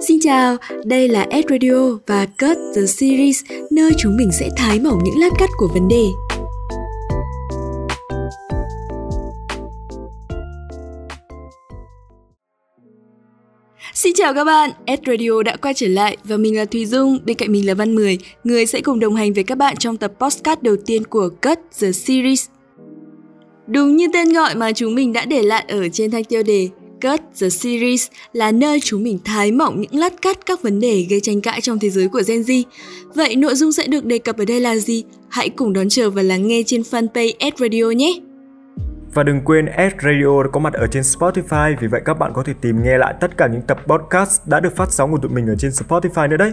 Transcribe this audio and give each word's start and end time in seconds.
Xin 0.00 0.18
chào, 0.20 0.56
đây 0.84 1.08
là 1.08 1.26
Ed 1.30 1.44
Radio 1.50 1.98
và 2.06 2.26
Cut 2.26 2.56
The 2.76 2.86
Series, 2.86 3.44
nơi 3.70 3.90
chúng 3.98 4.16
mình 4.16 4.30
sẽ 4.40 4.48
thái 4.56 4.80
mỏng 4.80 4.98
những 5.04 5.18
lát 5.18 5.28
cắt 5.38 5.50
của 5.56 5.68
vấn 5.74 5.88
đề. 5.88 6.04
Xin 13.94 14.12
chào 14.16 14.34
các 14.34 14.44
bạn, 14.44 14.70
Ed 14.84 14.98
Radio 15.06 15.42
đã 15.42 15.56
quay 15.56 15.74
trở 15.74 15.88
lại 15.88 16.16
và 16.24 16.36
mình 16.36 16.56
là 16.56 16.64
Thùy 16.64 16.86
Dung, 16.86 17.18
bên 17.24 17.36
cạnh 17.36 17.52
mình 17.52 17.66
là 17.66 17.74
Văn 17.74 17.94
Mười, 17.94 18.18
người 18.44 18.66
sẽ 18.66 18.80
cùng 18.80 19.00
đồng 19.00 19.16
hành 19.16 19.32
với 19.32 19.44
các 19.44 19.58
bạn 19.58 19.76
trong 19.76 19.96
tập 19.96 20.12
podcast 20.20 20.62
đầu 20.62 20.76
tiên 20.86 21.04
của 21.04 21.28
Cut 21.28 21.58
The 21.80 21.92
Series. 21.92 22.46
Đúng 23.66 23.96
như 23.96 24.06
tên 24.12 24.32
gọi 24.32 24.54
mà 24.54 24.72
chúng 24.72 24.94
mình 24.94 25.12
đã 25.12 25.24
để 25.24 25.42
lại 25.42 25.64
ở 25.68 25.88
trên 25.88 26.10
thanh 26.10 26.24
tiêu 26.24 26.42
đề, 26.42 26.68
Cut 27.02 27.20
The 27.40 27.48
Series 27.48 28.06
là 28.32 28.52
nơi 28.52 28.80
chúng 28.80 29.02
mình 29.02 29.18
thái 29.24 29.52
mỏng 29.52 29.80
những 29.80 29.94
lát 29.94 30.22
cắt 30.22 30.38
các 30.46 30.62
vấn 30.62 30.80
đề 30.80 31.06
gây 31.10 31.20
tranh 31.20 31.40
cãi 31.40 31.60
trong 31.60 31.78
thế 31.78 31.90
giới 31.90 32.08
của 32.08 32.22
Gen 32.26 32.40
Z. 32.40 32.62
Vậy 33.14 33.36
nội 33.36 33.54
dung 33.54 33.72
sẽ 33.72 33.86
được 33.86 34.04
đề 34.04 34.18
cập 34.18 34.38
ở 34.38 34.44
đây 34.44 34.60
là 34.60 34.76
gì? 34.76 35.04
Hãy 35.28 35.48
cùng 35.48 35.72
đón 35.72 35.88
chờ 35.88 36.10
và 36.10 36.22
lắng 36.22 36.48
nghe 36.48 36.62
trên 36.66 36.80
fanpage 36.80 37.32
Ad 37.38 37.54
Radio 37.58 37.90
nhé! 37.90 38.20
Và 39.14 39.22
đừng 39.22 39.40
quên 39.44 39.66
s 39.66 40.04
Radio 40.04 40.48
có 40.52 40.60
mặt 40.60 40.72
ở 40.72 40.86
trên 40.86 41.02
Spotify 41.02 41.76
vì 41.80 41.86
vậy, 41.86 42.00
các 42.04 42.14
bạn 42.14 42.32
có 42.34 42.42
thể 42.42 42.52
tìm 42.60 42.82
nghe 42.82 42.98
lại 42.98 43.14
tất 43.20 43.36
cả 43.36 43.46
những 43.46 43.62
tập 43.62 43.78
podcast 43.86 44.48
đã 44.48 44.60
được 44.60 44.76
phát 44.76 44.92
sóng 44.92 45.12
của 45.12 45.18
tụi 45.18 45.30
mình 45.30 45.46
ở 45.46 45.54
trên 45.58 45.70
Spotify 45.70 46.28
nữa 46.28 46.36
đấy. 46.36 46.52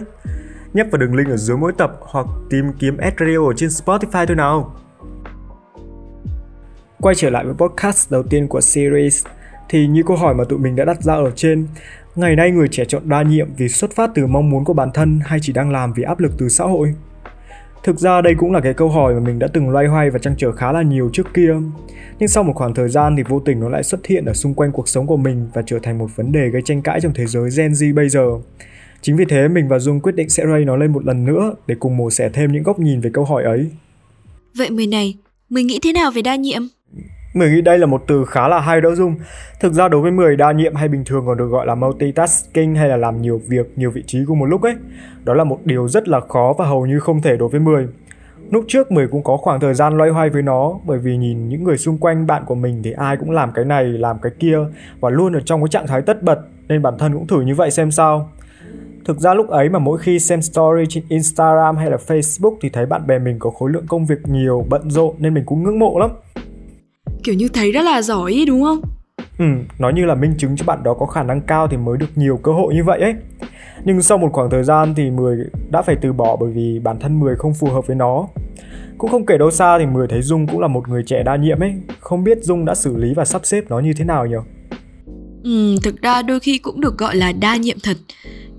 Nhấp 0.72 0.86
vào 0.90 0.98
đường 0.98 1.14
link 1.14 1.28
ở 1.28 1.36
dưới 1.36 1.56
mỗi 1.56 1.72
tập 1.78 1.96
hoặc 2.00 2.26
tìm 2.50 2.64
kiếm 2.78 2.96
s 2.96 3.20
Radio 3.20 3.46
ở 3.46 3.52
trên 3.56 3.68
Spotify 3.68 4.26
thôi 4.26 4.36
nào. 4.36 4.76
Quay 7.00 7.14
trở 7.14 7.30
lại 7.30 7.44
với 7.44 7.54
podcast 7.54 8.10
đầu 8.10 8.22
tiên 8.22 8.48
của 8.48 8.60
series 8.60 9.24
thì 9.74 9.86
như 9.86 10.02
câu 10.06 10.16
hỏi 10.16 10.34
mà 10.34 10.44
tụi 10.44 10.58
mình 10.58 10.76
đã 10.76 10.84
đặt 10.84 11.02
ra 11.02 11.14
ở 11.14 11.30
trên, 11.36 11.66
ngày 12.16 12.36
nay 12.36 12.50
người 12.50 12.68
trẻ 12.68 12.84
chọn 12.84 13.08
đa 13.08 13.22
nhiệm 13.22 13.48
vì 13.56 13.68
xuất 13.68 13.92
phát 13.94 14.10
từ 14.14 14.26
mong 14.26 14.50
muốn 14.50 14.64
của 14.64 14.72
bản 14.72 14.90
thân 14.94 15.20
hay 15.24 15.38
chỉ 15.42 15.52
đang 15.52 15.70
làm 15.70 15.92
vì 15.92 16.02
áp 16.02 16.20
lực 16.20 16.32
từ 16.38 16.48
xã 16.48 16.64
hội? 16.64 16.94
Thực 17.82 17.98
ra 17.98 18.20
đây 18.20 18.34
cũng 18.38 18.52
là 18.52 18.60
cái 18.60 18.74
câu 18.74 18.88
hỏi 18.88 19.14
mà 19.14 19.20
mình 19.20 19.38
đã 19.38 19.46
từng 19.46 19.70
loay 19.70 19.86
hoay 19.86 20.10
và 20.10 20.18
trăn 20.18 20.34
trở 20.38 20.52
khá 20.52 20.72
là 20.72 20.82
nhiều 20.82 21.10
trước 21.12 21.34
kia. 21.34 21.54
Nhưng 22.18 22.28
sau 22.28 22.44
một 22.44 22.52
khoảng 22.54 22.74
thời 22.74 22.88
gian 22.88 23.16
thì 23.16 23.22
vô 23.28 23.40
tình 23.40 23.60
nó 23.60 23.68
lại 23.68 23.82
xuất 23.82 24.06
hiện 24.06 24.24
ở 24.24 24.34
xung 24.34 24.54
quanh 24.54 24.72
cuộc 24.72 24.88
sống 24.88 25.06
của 25.06 25.16
mình 25.16 25.48
và 25.54 25.62
trở 25.66 25.78
thành 25.82 25.98
một 25.98 26.16
vấn 26.16 26.32
đề 26.32 26.48
gây 26.48 26.62
tranh 26.64 26.82
cãi 26.82 27.00
trong 27.00 27.12
thế 27.14 27.26
giới 27.26 27.50
Gen 27.56 27.72
Z 27.72 27.94
bây 27.94 28.08
giờ. 28.08 28.26
Chính 29.00 29.16
vì 29.16 29.24
thế 29.28 29.48
mình 29.48 29.68
và 29.68 29.78
Dung 29.78 30.00
quyết 30.00 30.14
định 30.14 30.28
sẽ 30.28 30.44
ray 30.46 30.64
nó 30.64 30.76
lên 30.76 30.92
một 30.92 31.04
lần 31.04 31.24
nữa 31.24 31.54
để 31.66 31.74
cùng 31.78 31.96
mổ 31.96 32.10
xẻ 32.10 32.28
thêm 32.28 32.52
những 32.52 32.62
góc 32.62 32.78
nhìn 32.78 33.00
về 33.00 33.10
câu 33.14 33.24
hỏi 33.24 33.44
ấy. 33.44 33.70
Vậy 34.56 34.70
mười 34.70 34.86
này, 34.86 35.16
mình 35.50 35.66
nghĩ 35.66 35.78
thế 35.82 35.92
nào 35.92 36.10
về 36.10 36.22
đa 36.22 36.36
nhiệm? 36.36 36.62
Mười 37.34 37.50
nghĩ 37.50 37.60
đây 37.60 37.78
là 37.78 37.86
một 37.86 38.02
từ 38.06 38.24
khá 38.24 38.48
là 38.48 38.60
hay 38.60 38.80
đó 38.80 38.94
Dung. 38.94 39.14
Thực 39.60 39.72
ra 39.72 39.88
đối 39.88 40.00
với 40.00 40.10
10 40.10 40.36
đa 40.36 40.52
nhiệm 40.52 40.74
hay 40.74 40.88
bình 40.88 41.04
thường 41.04 41.26
còn 41.26 41.38
được 41.38 41.46
gọi 41.46 41.66
là 41.66 41.74
multitasking 41.74 42.74
hay 42.74 42.88
là 42.88 42.96
làm 42.96 43.22
nhiều 43.22 43.40
việc, 43.48 43.72
nhiều 43.76 43.90
vị 43.90 44.02
trí 44.06 44.18
cùng 44.26 44.38
một 44.38 44.46
lúc 44.46 44.62
ấy. 44.62 44.74
Đó 45.24 45.34
là 45.34 45.44
một 45.44 45.58
điều 45.64 45.88
rất 45.88 46.08
là 46.08 46.20
khó 46.28 46.54
và 46.58 46.66
hầu 46.66 46.86
như 46.86 47.00
không 47.00 47.22
thể 47.22 47.36
đối 47.36 47.48
với 47.48 47.60
10. 47.60 47.88
Lúc 48.50 48.64
trước 48.68 48.92
10 48.92 49.08
cũng 49.08 49.22
có 49.22 49.36
khoảng 49.36 49.60
thời 49.60 49.74
gian 49.74 49.96
loay 49.96 50.10
hoay 50.10 50.30
với 50.30 50.42
nó 50.42 50.74
bởi 50.84 50.98
vì 50.98 51.16
nhìn 51.16 51.48
những 51.48 51.64
người 51.64 51.78
xung 51.78 51.98
quanh 51.98 52.26
bạn 52.26 52.42
của 52.46 52.54
mình 52.54 52.80
thì 52.84 52.92
ai 52.92 53.16
cũng 53.16 53.30
làm 53.30 53.52
cái 53.52 53.64
này, 53.64 53.84
làm 53.84 54.16
cái 54.22 54.32
kia 54.38 54.58
và 55.00 55.10
luôn 55.10 55.32
ở 55.32 55.40
trong 55.40 55.60
cái 55.60 55.68
trạng 55.68 55.86
thái 55.86 56.02
tất 56.02 56.22
bật 56.22 56.40
nên 56.68 56.82
bản 56.82 56.98
thân 56.98 57.12
cũng 57.12 57.26
thử 57.26 57.40
như 57.40 57.54
vậy 57.54 57.70
xem 57.70 57.90
sao. 57.90 58.30
Thực 59.04 59.20
ra 59.20 59.34
lúc 59.34 59.48
ấy 59.48 59.68
mà 59.68 59.78
mỗi 59.78 59.98
khi 59.98 60.18
xem 60.18 60.42
story 60.42 60.84
trên 60.88 61.04
Instagram 61.08 61.76
hay 61.76 61.90
là 61.90 61.96
Facebook 62.06 62.56
thì 62.60 62.68
thấy 62.68 62.86
bạn 62.86 63.06
bè 63.06 63.18
mình 63.18 63.38
có 63.38 63.50
khối 63.50 63.70
lượng 63.70 63.86
công 63.88 64.06
việc 64.06 64.18
nhiều, 64.24 64.66
bận 64.68 64.90
rộn 64.90 65.14
nên 65.18 65.34
mình 65.34 65.44
cũng 65.44 65.62
ngưỡng 65.62 65.78
mộ 65.78 65.98
lắm 65.98 66.10
kiểu 67.24 67.34
như 67.34 67.48
thấy 67.48 67.72
rất 67.72 67.82
là 67.82 68.02
giỏi 68.02 68.32
ý, 68.32 68.46
đúng 68.46 68.62
không? 68.62 68.80
Ừ, 69.38 69.44
nói 69.78 69.92
như 69.92 70.04
là 70.04 70.14
minh 70.14 70.34
chứng 70.38 70.56
cho 70.56 70.64
bạn 70.66 70.82
đó 70.82 70.94
có 70.94 71.06
khả 71.06 71.22
năng 71.22 71.40
cao 71.40 71.68
thì 71.70 71.76
mới 71.76 71.98
được 71.98 72.06
nhiều 72.14 72.36
cơ 72.42 72.52
hội 72.52 72.74
như 72.74 72.84
vậy 72.84 73.00
ấy. 73.00 73.14
Nhưng 73.84 74.02
sau 74.02 74.18
một 74.18 74.28
khoảng 74.32 74.50
thời 74.50 74.64
gian 74.64 74.94
thì 74.94 75.10
Mười 75.10 75.38
đã 75.70 75.82
phải 75.82 75.96
từ 76.02 76.12
bỏ 76.12 76.36
bởi 76.36 76.50
vì 76.50 76.78
bản 76.78 77.00
thân 77.00 77.20
Mười 77.20 77.36
không 77.36 77.54
phù 77.54 77.66
hợp 77.66 77.86
với 77.86 77.96
nó. 77.96 78.28
Cũng 78.98 79.10
không 79.10 79.26
kể 79.26 79.38
đâu 79.38 79.50
xa 79.50 79.78
thì 79.78 79.86
Mười 79.86 80.06
thấy 80.08 80.22
Dung 80.22 80.46
cũng 80.46 80.60
là 80.60 80.68
một 80.68 80.88
người 80.88 81.02
trẻ 81.06 81.22
đa 81.22 81.36
nhiệm 81.36 81.62
ấy. 81.62 81.74
Không 82.00 82.24
biết 82.24 82.38
Dung 82.42 82.64
đã 82.64 82.74
xử 82.74 82.96
lý 82.96 83.14
và 83.14 83.24
sắp 83.24 83.40
xếp 83.44 83.64
nó 83.68 83.78
như 83.78 83.92
thế 83.96 84.04
nào 84.04 84.26
nhỉ? 84.26 84.36
Ừ, 85.44 85.76
thực 85.82 86.02
ra 86.02 86.22
đôi 86.22 86.40
khi 86.40 86.58
cũng 86.58 86.80
được 86.80 86.98
gọi 86.98 87.16
là 87.16 87.32
đa 87.32 87.56
nhiệm 87.56 87.76
thật. 87.82 87.96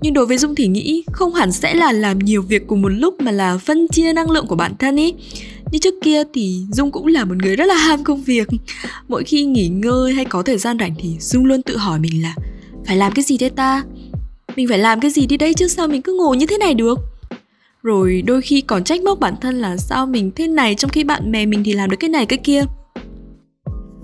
Nhưng 0.00 0.14
đối 0.14 0.26
với 0.26 0.38
Dung 0.38 0.54
thì 0.54 0.66
nghĩ 0.66 1.04
không 1.12 1.34
hẳn 1.34 1.52
sẽ 1.52 1.74
là 1.74 1.92
làm 1.92 2.18
nhiều 2.18 2.42
việc 2.42 2.66
cùng 2.66 2.82
một 2.82 2.88
lúc 2.88 3.14
mà 3.20 3.30
là 3.30 3.58
phân 3.58 3.88
chia 3.88 4.12
năng 4.12 4.30
lượng 4.30 4.46
của 4.46 4.56
bản 4.56 4.72
thân 4.78 4.96
ý. 4.96 5.14
Như 5.72 5.78
trước 5.78 5.94
kia 6.02 6.22
thì 6.34 6.60
Dung 6.72 6.90
cũng 6.90 7.06
là 7.06 7.24
một 7.24 7.34
người 7.42 7.56
rất 7.56 7.64
là 7.64 7.74
ham 7.74 8.04
công 8.04 8.22
việc 8.22 8.48
Mỗi 9.08 9.24
khi 9.24 9.44
nghỉ 9.44 9.68
ngơi 9.68 10.12
hay 10.12 10.24
có 10.24 10.42
thời 10.42 10.58
gian 10.58 10.78
rảnh 10.78 10.94
thì 10.98 11.16
Dung 11.20 11.46
luôn 11.46 11.62
tự 11.62 11.76
hỏi 11.76 11.98
mình 11.98 12.22
là 12.22 12.34
Phải 12.86 12.96
làm 12.96 13.12
cái 13.12 13.22
gì 13.22 13.38
đây 13.38 13.50
ta? 13.50 13.82
Mình 14.56 14.68
phải 14.68 14.78
làm 14.78 15.00
cái 15.00 15.10
gì 15.10 15.26
đi 15.26 15.36
đây 15.36 15.54
chứ 15.54 15.68
sao 15.68 15.88
mình 15.88 16.02
cứ 16.02 16.16
ngồi 16.18 16.36
như 16.36 16.46
thế 16.46 16.58
này 16.58 16.74
được? 16.74 16.98
Rồi 17.82 18.22
đôi 18.26 18.42
khi 18.42 18.60
còn 18.60 18.84
trách 18.84 19.02
móc 19.02 19.20
bản 19.20 19.34
thân 19.40 19.60
là 19.60 19.76
sao 19.76 20.06
mình 20.06 20.30
thế 20.36 20.48
này 20.48 20.74
trong 20.74 20.90
khi 20.90 21.04
bạn 21.04 21.32
bè 21.32 21.46
mình 21.46 21.64
thì 21.64 21.72
làm 21.72 21.90
được 21.90 21.96
cái 22.00 22.10
này 22.10 22.26
cái 22.26 22.38
kia 22.38 22.64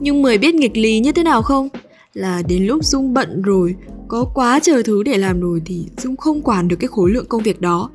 Nhưng 0.01 0.23
mười 0.23 0.39
biết 0.39 0.55
nghịch 0.55 0.77
lý 0.77 1.01
như 1.01 1.13
thế 1.13 1.23
nào 1.23 1.43
không? 1.43 1.69
Là 2.15 2.43
đến 2.49 2.67
lúc 2.67 2.85
Dung 2.85 3.15
bận 3.15 3.43
rồi, 3.43 3.75
có 4.09 4.25
quá 4.35 4.61
trời 4.63 4.83
thứ 4.83 5.03
để 5.03 5.19
làm 5.19 5.41
rồi 5.41 5.63
thì 5.65 5.85
Dung 6.03 6.17
không 6.17 6.43
quản 6.43 6.69
được 6.69 6.77
cái 6.77 6.89
khối 6.89 7.11
lượng 7.11 7.27
công 7.29 7.43
việc 7.43 7.61
đó 7.61 7.91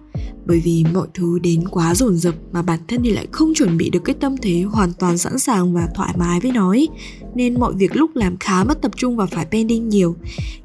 bởi 0.46 0.62
vì 0.64 0.86
mọi 0.94 1.08
thứ 1.14 1.40
đến 1.40 1.64
quá 1.72 1.96
dồn 1.96 2.18
dập 2.18 2.36
mà 2.52 2.62
bản 2.62 2.80
thân 2.88 3.04
thì 3.04 3.12
lại 3.12 3.28
không 3.32 3.54
chuẩn 3.54 3.78
bị 3.78 3.90
được 3.90 4.04
cái 4.06 4.16
tâm 4.20 4.36
thế 4.42 4.62
hoàn 4.62 4.94
toàn 5.00 5.18
sẵn 5.18 5.40
sàng 5.40 5.74
và 5.74 5.88
thoải 5.96 6.14
mái 6.18 6.40
với 6.40 6.52
nó 6.52 6.70
ấy. 6.70 6.90
nên 7.36 7.60
mọi 7.60 7.74
việc 7.74 7.96
lúc 7.96 8.16
làm 8.16 8.38
khá 8.40 8.64
mất 8.64 8.82
tập 8.82 8.92
trung 8.96 9.18
và 9.18 9.26
phải 9.26 9.46
pending 9.46 9.90
nhiều 9.90 10.16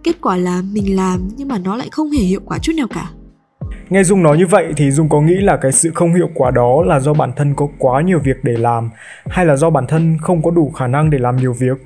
kết 0.03 0.17
quả 0.21 0.37
là 0.37 0.63
mình 0.73 0.97
làm 0.97 1.29
nhưng 1.37 1.49
mà 1.49 1.59
nó 1.59 1.77
lại 1.77 1.89
không 1.93 2.11
hề 2.11 2.23
hiệu 2.23 2.41
quả 2.45 2.59
chút 2.59 2.73
nào 2.77 2.87
cả 2.89 3.11
Nghe 3.91 4.05
Dung 4.05 4.23
nói 4.23 4.39
như 4.39 4.47
vậy 4.47 4.73
thì 4.77 4.91
Dung 4.91 5.09
có 5.09 5.21
nghĩ 5.21 5.35
là 5.35 5.57
cái 5.57 5.73
sự 5.73 5.91
không 5.95 6.15
hiệu 6.15 6.29
quả 6.35 6.51
đó 6.51 6.83
là 6.87 7.01
do 7.01 7.15
bản 7.15 7.33
thân 7.37 7.55
có 7.57 7.69
quá 7.79 8.03
nhiều 8.03 8.19
việc 8.25 8.37
để 8.43 8.53
làm 8.53 8.91
hay 9.27 9.47
là 9.47 9.57
do 9.57 9.71
bản 9.71 9.85
thân 9.89 10.19
không 10.23 10.43
có 10.43 10.51
đủ 10.51 10.71
khả 10.71 10.87
năng 10.87 11.11
để 11.11 11.19
làm 11.19 11.37
nhiều 11.37 11.53
việc? 11.53 11.77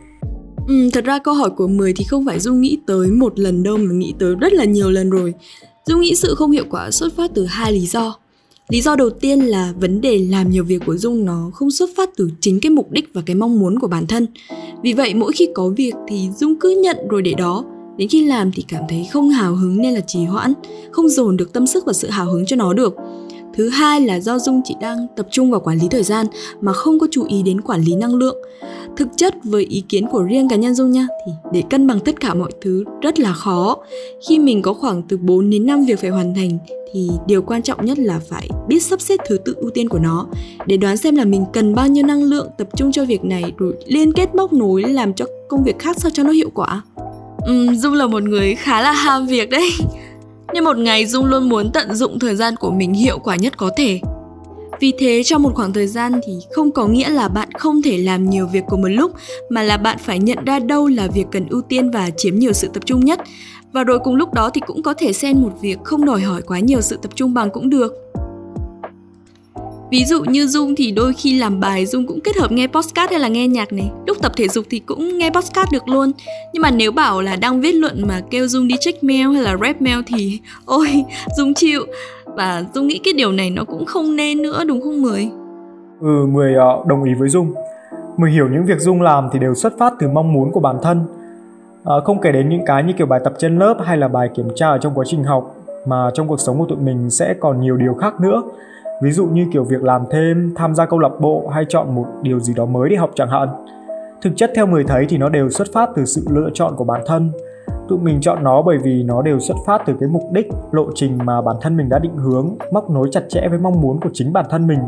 Ừ, 0.69 0.91
thật 0.93 1.05
ra 1.05 1.19
câu 1.19 1.35
hỏi 1.35 1.51
của 1.51 1.69
10 1.69 1.93
thì 1.97 2.05
không 2.05 2.27
phải 2.27 2.39
Dung 2.39 2.61
nghĩ 2.61 2.79
tới 2.87 3.11
một 3.11 3.39
lần 3.39 3.63
đâu 3.63 3.77
mà 3.77 3.93
nghĩ 3.93 4.15
tới 4.19 4.35
rất 4.35 4.53
là 4.53 4.65
nhiều 4.65 4.91
lần 4.91 5.11
rồi. 5.11 5.35
Dung 5.89 6.01
nghĩ 6.01 6.15
sự 6.15 6.35
không 6.35 6.51
hiệu 6.51 6.65
quả 6.71 6.91
xuất 6.91 7.17
phát 7.17 7.31
từ 7.35 7.45
hai 7.45 7.73
lý 7.73 7.87
do. 7.87 8.17
Lý 8.69 8.83
do 8.83 8.97
đầu 8.97 9.11
tiên 9.11 9.41
là 9.41 9.73
vấn 9.81 10.01
đề 10.01 10.19
làm 10.19 10.51
nhiều 10.51 10.65
việc 10.65 10.83
của 10.87 10.97
Dung 10.97 11.25
nó 11.25 11.51
không 11.55 11.71
xuất 11.71 11.91
phát 11.97 12.11
từ 12.17 12.31
chính 12.41 12.61
cái 12.61 12.71
mục 12.71 12.91
đích 12.91 13.11
và 13.15 13.23
cái 13.27 13.37
mong 13.37 13.59
muốn 13.59 13.79
của 13.79 13.89
bản 13.89 14.07
thân. 14.07 14.27
Vì 14.83 14.93
vậy 14.93 15.15
mỗi 15.15 15.33
khi 15.33 15.49
có 15.55 15.69
việc 15.69 15.95
thì 16.09 16.29
Dung 16.39 16.57
cứ 16.61 16.81
nhận 16.83 16.97
rồi 17.09 17.23
để 17.23 17.35
đó. 17.35 17.65
Đến 17.97 18.09
khi 18.09 18.25
làm 18.25 18.53
thì 18.53 18.65
cảm 18.69 18.83
thấy 18.89 19.09
không 19.13 19.31
hào 19.31 19.55
hứng 19.55 19.83
nên 19.83 19.95
là 19.95 20.01
trì 20.01 20.25
hoãn, 20.25 20.53
không 20.91 21.09
dồn 21.09 21.37
được 21.37 21.53
tâm 21.53 21.67
sức 21.67 21.85
và 21.87 21.93
sự 21.93 22.09
hào 22.09 22.33
hứng 22.33 22.47
cho 22.47 22.57
nó 22.57 22.73
được. 22.73 22.95
Thứ 23.57 23.69
hai 23.69 24.01
là 24.01 24.21
do 24.21 24.39
Dung 24.39 24.61
chỉ 24.65 24.75
đang 24.81 25.07
tập 25.17 25.27
trung 25.31 25.51
vào 25.51 25.61
quản 25.61 25.79
lý 25.79 25.89
thời 25.91 26.03
gian 26.03 26.27
mà 26.61 26.73
không 26.73 26.99
có 26.99 27.07
chú 27.11 27.25
ý 27.29 27.43
đến 27.43 27.61
quản 27.61 27.81
lý 27.81 27.95
năng 27.95 28.15
lượng. 28.15 28.37
Thực 28.97 29.09
chất 29.17 29.35
với 29.45 29.65
ý 29.65 29.85
kiến 29.89 30.07
của 30.07 30.23
riêng 30.23 30.49
cá 30.49 30.57
nhân 30.57 30.75
Dung 30.75 30.91
nha 30.91 31.07
thì 31.27 31.33
để 31.53 31.63
cân 31.71 31.87
bằng 31.87 32.01
tất 32.01 32.21
cả 32.21 32.35
mọi 32.35 32.51
thứ 32.61 32.85
rất 33.03 33.21
là 33.21 33.33
khó. 33.33 33.77
Khi 34.29 34.39
mình 34.39 34.63
có 34.63 34.73
khoảng 34.73 35.03
từ 35.03 35.17
4 35.17 35.51
đến 35.51 35.67
5 35.67 35.85
việc 35.85 36.01
phải 36.01 36.11
hoàn 36.11 36.35
thành 36.35 36.59
thì 36.93 37.11
điều 37.27 37.43
quan 37.43 37.63
trọng 37.63 37.85
nhất 37.85 37.99
là 37.99 38.21
phải 38.29 38.49
biết 38.69 38.83
sắp 38.83 39.01
xếp 39.01 39.21
thứ 39.29 39.39
tự 39.45 39.55
ưu 39.57 39.71
tiên 39.71 39.89
của 39.89 39.99
nó 39.99 40.27
để 40.67 40.77
đoán 40.77 40.97
xem 40.97 41.17
là 41.17 41.25
mình 41.25 41.45
cần 41.53 41.75
bao 41.75 41.89
nhiêu 41.89 42.07
năng 42.07 42.23
lượng 42.23 42.49
tập 42.59 42.69
trung 42.77 42.93
cho 42.93 43.05
việc 43.05 43.25
này 43.25 43.53
rồi 43.59 43.75
liên 43.87 44.13
kết 44.13 44.35
móc 44.35 44.53
nối 44.53 44.83
làm 44.83 45.15
cho 45.15 45.27
công 45.49 45.65
việc 45.65 45.79
khác 45.79 45.97
sao 46.01 46.11
cho 46.15 46.23
nó 46.23 46.31
hiệu 46.31 46.51
quả. 46.55 46.83
Uhm, 47.51 47.75
Dung 47.75 47.95
là 47.95 48.07
một 48.07 48.23
người 48.23 48.55
khá 48.55 48.81
là 48.81 48.93
ham 48.93 49.27
việc 49.27 49.51
đấy 49.51 49.71
nên 50.57 50.65
một 50.65 50.79
ngày 50.79 51.07
Dung 51.07 51.27
luôn 51.27 51.49
muốn 51.49 51.71
tận 51.73 51.95
dụng 51.95 52.19
thời 52.19 52.37
gian 52.37 52.57
của 52.57 52.71
mình 52.71 52.93
hiệu 52.93 53.19
quả 53.19 53.37
nhất 53.37 53.57
có 53.57 53.71
thể. 53.77 54.01
Vì 54.81 54.93
thế, 54.99 55.23
trong 55.25 55.43
một 55.43 55.55
khoảng 55.55 55.73
thời 55.73 55.87
gian 55.87 56.13
thì 56.27 56.33
không 56.53 56.71
có 56.71 56.87
nghĩa 56.87 57.09
là 57.09 57.29
bạn 57.29 57.49
không 57.53 57.83
thể 57.83 57.99
làm 57.99 58.31
nhiều 58.31 58.47
việc 58.47 58.65
cùng 58.69 58.83
một 58.83 58.89
lúc, 58.89 59.13
mà 59.51 59.63
là 59.63 59.77
bạn 59.77 59.99
phải 60.01 60.19
nhận 60.19 60.45
ra 60.45 60.59
đâu 60.59 60.87
là 60.89 61.09
việc 61.15 61.25
cần 61.33 61.49
ưu 61.49 61.63
tiên 61.63 61.91
và 61.91 62.11
chiếm 62.17 62.35
nhiều 62.35 62.53
sự 62.53 62.69
tập 62.75 62.83
trung 62.87 63.05
nhất. 63.05 63.21
Và 63.73 63.85
rồi 63.85 63.99
cùng 63.99 64.15
lúc 64.15 64.35
đó 64.35 64.51
thì 64.55 64.61
cũng 64.67 64.83
có 64.83 64.95
thể 64.95 65.13
xen 65.13 65.43
một 65.43 65.53
việc 65.61 65.79
không 65.85 66.05
đòi 66.05 66.21
hỏi 66.21 66.43
quá 66.43 66.59
nhiều 66.59 66.81
sự 66.81 66.99
tập 67.03 67.11
trung 67.15 67.35
bằng 67.35 67.51
cũng 67.51 67.71
được. 67.71 67.93
Ví 69.91 70.05
dụ 70.05 70.25
như 70.25 70.47
Dung 70.47 70.75
thì 70.77 70.93
đôi 70.93 71.13
khi 71.13 71.39
làm 71.39 71.61
bài 71.61 71.87
Dung 71.87 72.07
cũng 72.07 72.21
kết 72.21 72.37
hợp 72.37 72.53
nghe 72.53 72.67
podcast 72.67 73.11
hay 73.11 73.21
là 73.21 73.29
nghe 73.29 73.49
nhạc 73.49 73.73
này. 73.73 73.91
Lúc 74.07 74.17
tập 74.23 74.33
thể 74.37 74.49
dục 74.49 74.65
thì 74.71 74.79
cũng 74.79 75.19
nghe 75.19 75.31
podcast 75.31 75.73
được 75.73 75.89
luôn. 75.89 76.13
Nhưng 76.53 76.63
mà 76.63 76.71
nếu 76.71 76.93
bảo 76.93 77.23
là 77.23 77.37
đang 77.37 77.61
viết 77.61 77.73
luận 77.73 78.03
mà 78.09 78.21
kêu 78.31 78.49
Dung 78.49 78.69
đi 78.69 78.75
check 78.81 79.05
mail 79.05 79.33
hay 79.33 79.43
là 79.43 79.57
rep 79.63 79.83
mail 79.83 79.99
thì 80.07 80.41
Ôi, 80.67 81.05
Dung 81.37 81.55
chịu. 81.55 81.81
Và 82.25 82.65
Dung 82.75 82.87
nghĩ 82.87 83.01
cái 83.05 83.15
điều 83.15 83.33
này 83.33 83.51
nó 83.51 83.65
cũng 83.65 83.85
không 83.85 84.17
nên 84.17 84.43
nữa 84.43 84.65
đúng 84.65 84.81
không 84.81 85.03
Mười? 85.03 85.29
Ừ, 86.01 86.27
Mười 86.27 86.55
ờ, 86.55 86.85
đồng 86.87 87.05
ý 87.05 87.15
với 87.15 87.29
Dung. 87.29 87.55
Mười 88.17 88.31
hiểu 88.31 88.49
những 88.53 88.67
việc 88.67 88.79
Dung 88.79 89.03
làm 89.03 89.29
thì 89.33 89.39
đều 89.39 89.55
xuất 89.55 89.79
phát 89.79 89.93
từ 89.99 90.09
mong 90.09 90.33
muốn 90.33 90.53
của 90.53 90.61
bản 90.61 90.77
thân. 90.83 91.01
À, 91.85 91.95
Không 92.05 92.21
kể 92.21 92.33
đến 92.33 92.49
những 92.49 92.65
cái 92.67 92.83
như 92.83 92.93
kiểu 92.99 93.07
bài 93.07 93.21
tập 93.25 93.33
trên 93.39 93.59
lớp 93.59 93.77
hay 93.85 93.97
là 93.97 94.09
bài 94.09 94.29
kiểm 94.37 94.49
tra 94.55 94.69
ở 94.69 94.79
trong 94.79 94.93
quá 94.95 95.05
trình 95.09 95.25
học 95.25 95.55
Mà 95.87 96.11
trong 96.15 96.29
cuộc 96.29 96.41
sống 96.41 96.59
của 96.59 96.67
tụi 96.67 96.79
mình 96.79 97.11
sẽ 97.11 97.35
còn 97.41 97.61
nhiều 97.61 97.77
điều 97.77 97.95
khác 97.95 98.21
nữa 98.21 98.43
ví 99.03 99.11
dụ 99.11 99.27
như 99.27 99.47
kiểu 99.53 99.65
việc 99.65 99.83
làm 99.83 100.03
thêm, 100.11 100.53
tham 100.57 100.75
gia 100.75 100.87
câu 100.87 100.99
lạc 100.99 101.13
bộ 101.21 101.49
hay 101.49 101.65
chọn 101.69 101.95
một 101.95 102.07
điều 102.23 102.41
gì 102.41 102.55
đó 102.55 102.67
mới 102.67 102.91
để 102.91 102.97
học 102.97 103.11
chẳng 103.15 103.29
hạn. 103.29 103.49
Thực 104.23 104.31
chất 104.37 104.51
theo 104.57 104.67
người 104.67 104.85
thấy 104.85 105.07
thì 105.09 105.19
nó 105.19 105.29
đều 105.29 105.51
xuất 105.51 105.69
phát 105.75 105.91
từ 105.97 106.05
sự 106.05 106.25
lựa 106.31 106.51
chọn 106.55 106.77
của 106.77 106.85
bản 106.85 107.01
thân. 107.07 107.33
Tụi 107.89 107.99
mình 107.99 108.21
chọn 108.21 108.45
nó 108.45 108.63
bởi 108.63 108.79
vì 108.79 109.03
nó 109.03 109.23
đều 109.23 109.39
xuất 109.41 109.57
phát 109.67 109.83
từ 109.87 109.95
cái 110.01 110.09
mục 110.09 110.23
đích, 110.33 110.49
lộ 110.73 110.87
trình 110.95 111.19
mà 111.25 111.43
bản 111.43 111.57
thân 111.61 111.77
mình 111.77 111.89
đã 111.89 111.99
định 111.99 112.17
hướng, 112.17 112.57
móc 112.73 112.91
nối 112.91 113.09
chặt 113.13 113.23
chẽ 113.29 113.49
với 113.49 113.59
mong 113.59 113.81
muốn 113.81 114.01
của 114.01 114.11
chính 114.13 114.33
bản 114.33 114.45
thân 114.51 114.67
mình. 114.67 114.81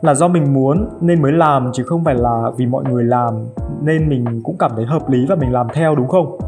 Là 0.00 0.14
do 0.14 0.28
mình 0.28 0.54
muốn 0.54 0.88
nên 1.00 1.22
mới 1.22 1.32
làm 1.32 1.70
chứ 1.72 1.82
không 1.82 2.04
phải 2.04 2.14
là 2.14 2.50
vì 2.56 2.66
mọi 2.66 2.84
người 2.84 3.04
làm 3.04 3.34
nên 3.82 4.08
mình 4.08 4.40
cũng 4.42 4.56
cảm 4.58 4.70
thấy 4.76 4.84
hợp 4.84 5.10
lý 5.10 5.26
và 5.28 5.34
mình 5.34 5.52
làm 5.52 5.66
theo, 5.74 5.94
đúng 5.94 6.08
không? 6.08 6.38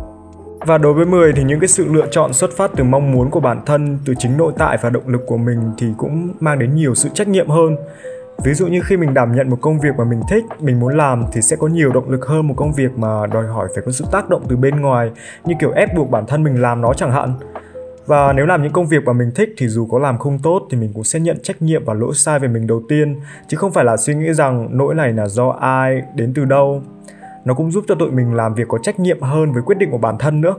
Và 0.68 0.78
đối 0.78 0.92
với 0.92 1.06
10 1.06 1.32
thì 1.32 1.44
những 1.44 1.60
cái 1.60 1.68
sự 1.68 1.86
lựa 1.92 2.06
chọn 2.10 2.32
xuất 2.32 2.50
phát 2.56 2.70
từ 2.76 2.84
mong 2.84 3.12
muốn 3.12 3.30
của 3.30 3.40
bản 3.40 3.60
thân, 3.66 3.98
từ 4.04 4.14
chính 4.18 4.36
nội 4.36 4.52
tại 4.58 4.78
và 4.82 4.90
động 4.90 5.08
lực 5.08 5.20
của 5.26 5.36
mình 5.36 5.58
thì 5.78 5.86
cũng 5.98 6.34
mang 6.40 6.58
đến 6.58 6.74
nhiều 6.74 6.94
sự 6.94 7.08
trách 7.14 7.28
nhiệm 7.28 7.48
hơn. 7.48 7.76
Ví 8.44 8.54
dụ 8.54 8.66
như 8.66 8.80
khi 8.84 8.96
mình 8.96 9.14
đảm 9.14 9.36
nhận 9.36 9.50
một 9.50 9.58
công 9.60 9.80
việc 9.80 9.90
mà 9.98 10.04
mình 10.04 10.20
thích, 10.30 10.44
mình 10.60 10.80
muốn 10.80 10.96
làm 10.96 11.24
thì 11.32 11.42
sẽ 11.42 11.56
có 11.56 11.66
nhiều 11.66 11.92
động 11.92 12.10
lực 12.10 12.26
hơn 12.26 12.48
một 12.48 12.54
công 12.56 12.72
việc 12.72 12.98
mà 12.98 13.26
đòi 13.26 13.46
hỏi 13.46 13.68
phải 13.74 13.82
có 13.86 13.92
sự 13.92 14.04
tác 14.12 14.28
động 14.28 14.42
từ 14.48 14.56
bên 14.56 14.80
ngoài 14.80 15.10
như 15.44 15.54
kiểu 15.60 15.70
ép 15.70 15.94
buộc 15.96 16.10
bản 16.10 16.26
thân 16.26 16.44
mình 16.44 16.62
làm 16.62 16.80
nó 16.80 16.94
chẳng 16.94 17.12
hạn. 17.12 17.34
Và 18.06 18.32
nếu 18.32 18.46
làm 18.46 18.62
những 18.62 18.72
công 18.72 18.86
việc 18.86 19.04
mà 19.04 19.12
mình 19.12 19.30
thích 19.34 19.48
thì 19.56 19.68
dù 19.68 19.86
có 19.86 19.98
làm 19.98 20.18
không 20.18 20.38
tốt 20.38 20.66
thì 20.70 20.78
mình 20.78 20.90
cũng 20.94 21.04
sẽ 21.04 21.20
nhận 21.20 21.38
trách 21.42 21.62
nhiệm 21.62 21.84
và 21.84 21.94
lỗi 21.94 22.12
sai 22.14 22.38
về 22.38 22.48
mình 22.48 22.66
đầu 22.66 22.82
tiên 22.88 23.20
chứ 23.48 23.56
không 23.56 23.72
phải 23.72 23.84
là 23.84 23.96
suy 23.96 24.14
nghĩ 24.14 24.32
rằng 24.32 24.68
lỗi 24.78 24.94
này 24.94 25.12
là 25.12 25.28
do 25.28 25.48
ai, 25.48 26.02
đến 26.14 26.32
từ 26.34 26.44
đâu 26.44 26.82
nó 27.44 27.54
cũng 27.54 27.70
giúp 27.70 27.84
cho 27.88 27.94
tụi 27.94 28.10
mình 28.10 28.34
làm 28.34 28.54
việc 28.54 28.68
có 28.68 28.78
trách 28.78 29.00
nhiệm 29.00 29.20
hơn 29.20 29.52
với 29.52 29.62
quyết 29.62 29.78
định 29.78 29.90
của 29.90 29.98
bản 29.98 30.18
thân 30.18 30.40
nữa. 30.40 30.54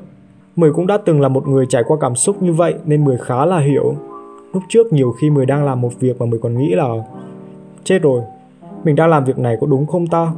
Mười 0.56 0.74
cũng 0.74 0.88
đã 0.88 0.98
từng 1.06 1.22
là 1.22 1.28
một 1.28 1.48
người 1.48 1.66
trải 1.70 1.84
qua 1.88 1.98
cảm 2.02 2.16
xúc 2.16 2.44
như 2.44 2.54
vậy 2.54 2.74
nên 2.86 3.06
Mười 3.06 3.18
khá 3.18 3.46
là 3.46 3.60
hiểu. 3.60 3.96
Lúc 4.54 4.64
trước 4.70 4.94
nhiều 4.94 5.12
khi 5.12 5.30
Mười 5.30 5.46
đang 5.46 5.66
làm 5.66 5.82
một 5.82 6.00
việc 6.00 6.20
mà 6.20 6.26
Mười 6.26 6.40
còn 6.40 6.58
nghĩ 6.58 6.76
là 6.76 6.88
chết 7.84 8.02
rồi, 8.02 8.22
mình 8.84 8.96
đang 8.96 9.10
làm 9.10 9.26
việc 9.26 9.40
này 9.40 9.58
có 9.62 9.68
đúng 9.68 9.88
không 9.88 10.08
ta? 10.08 10.32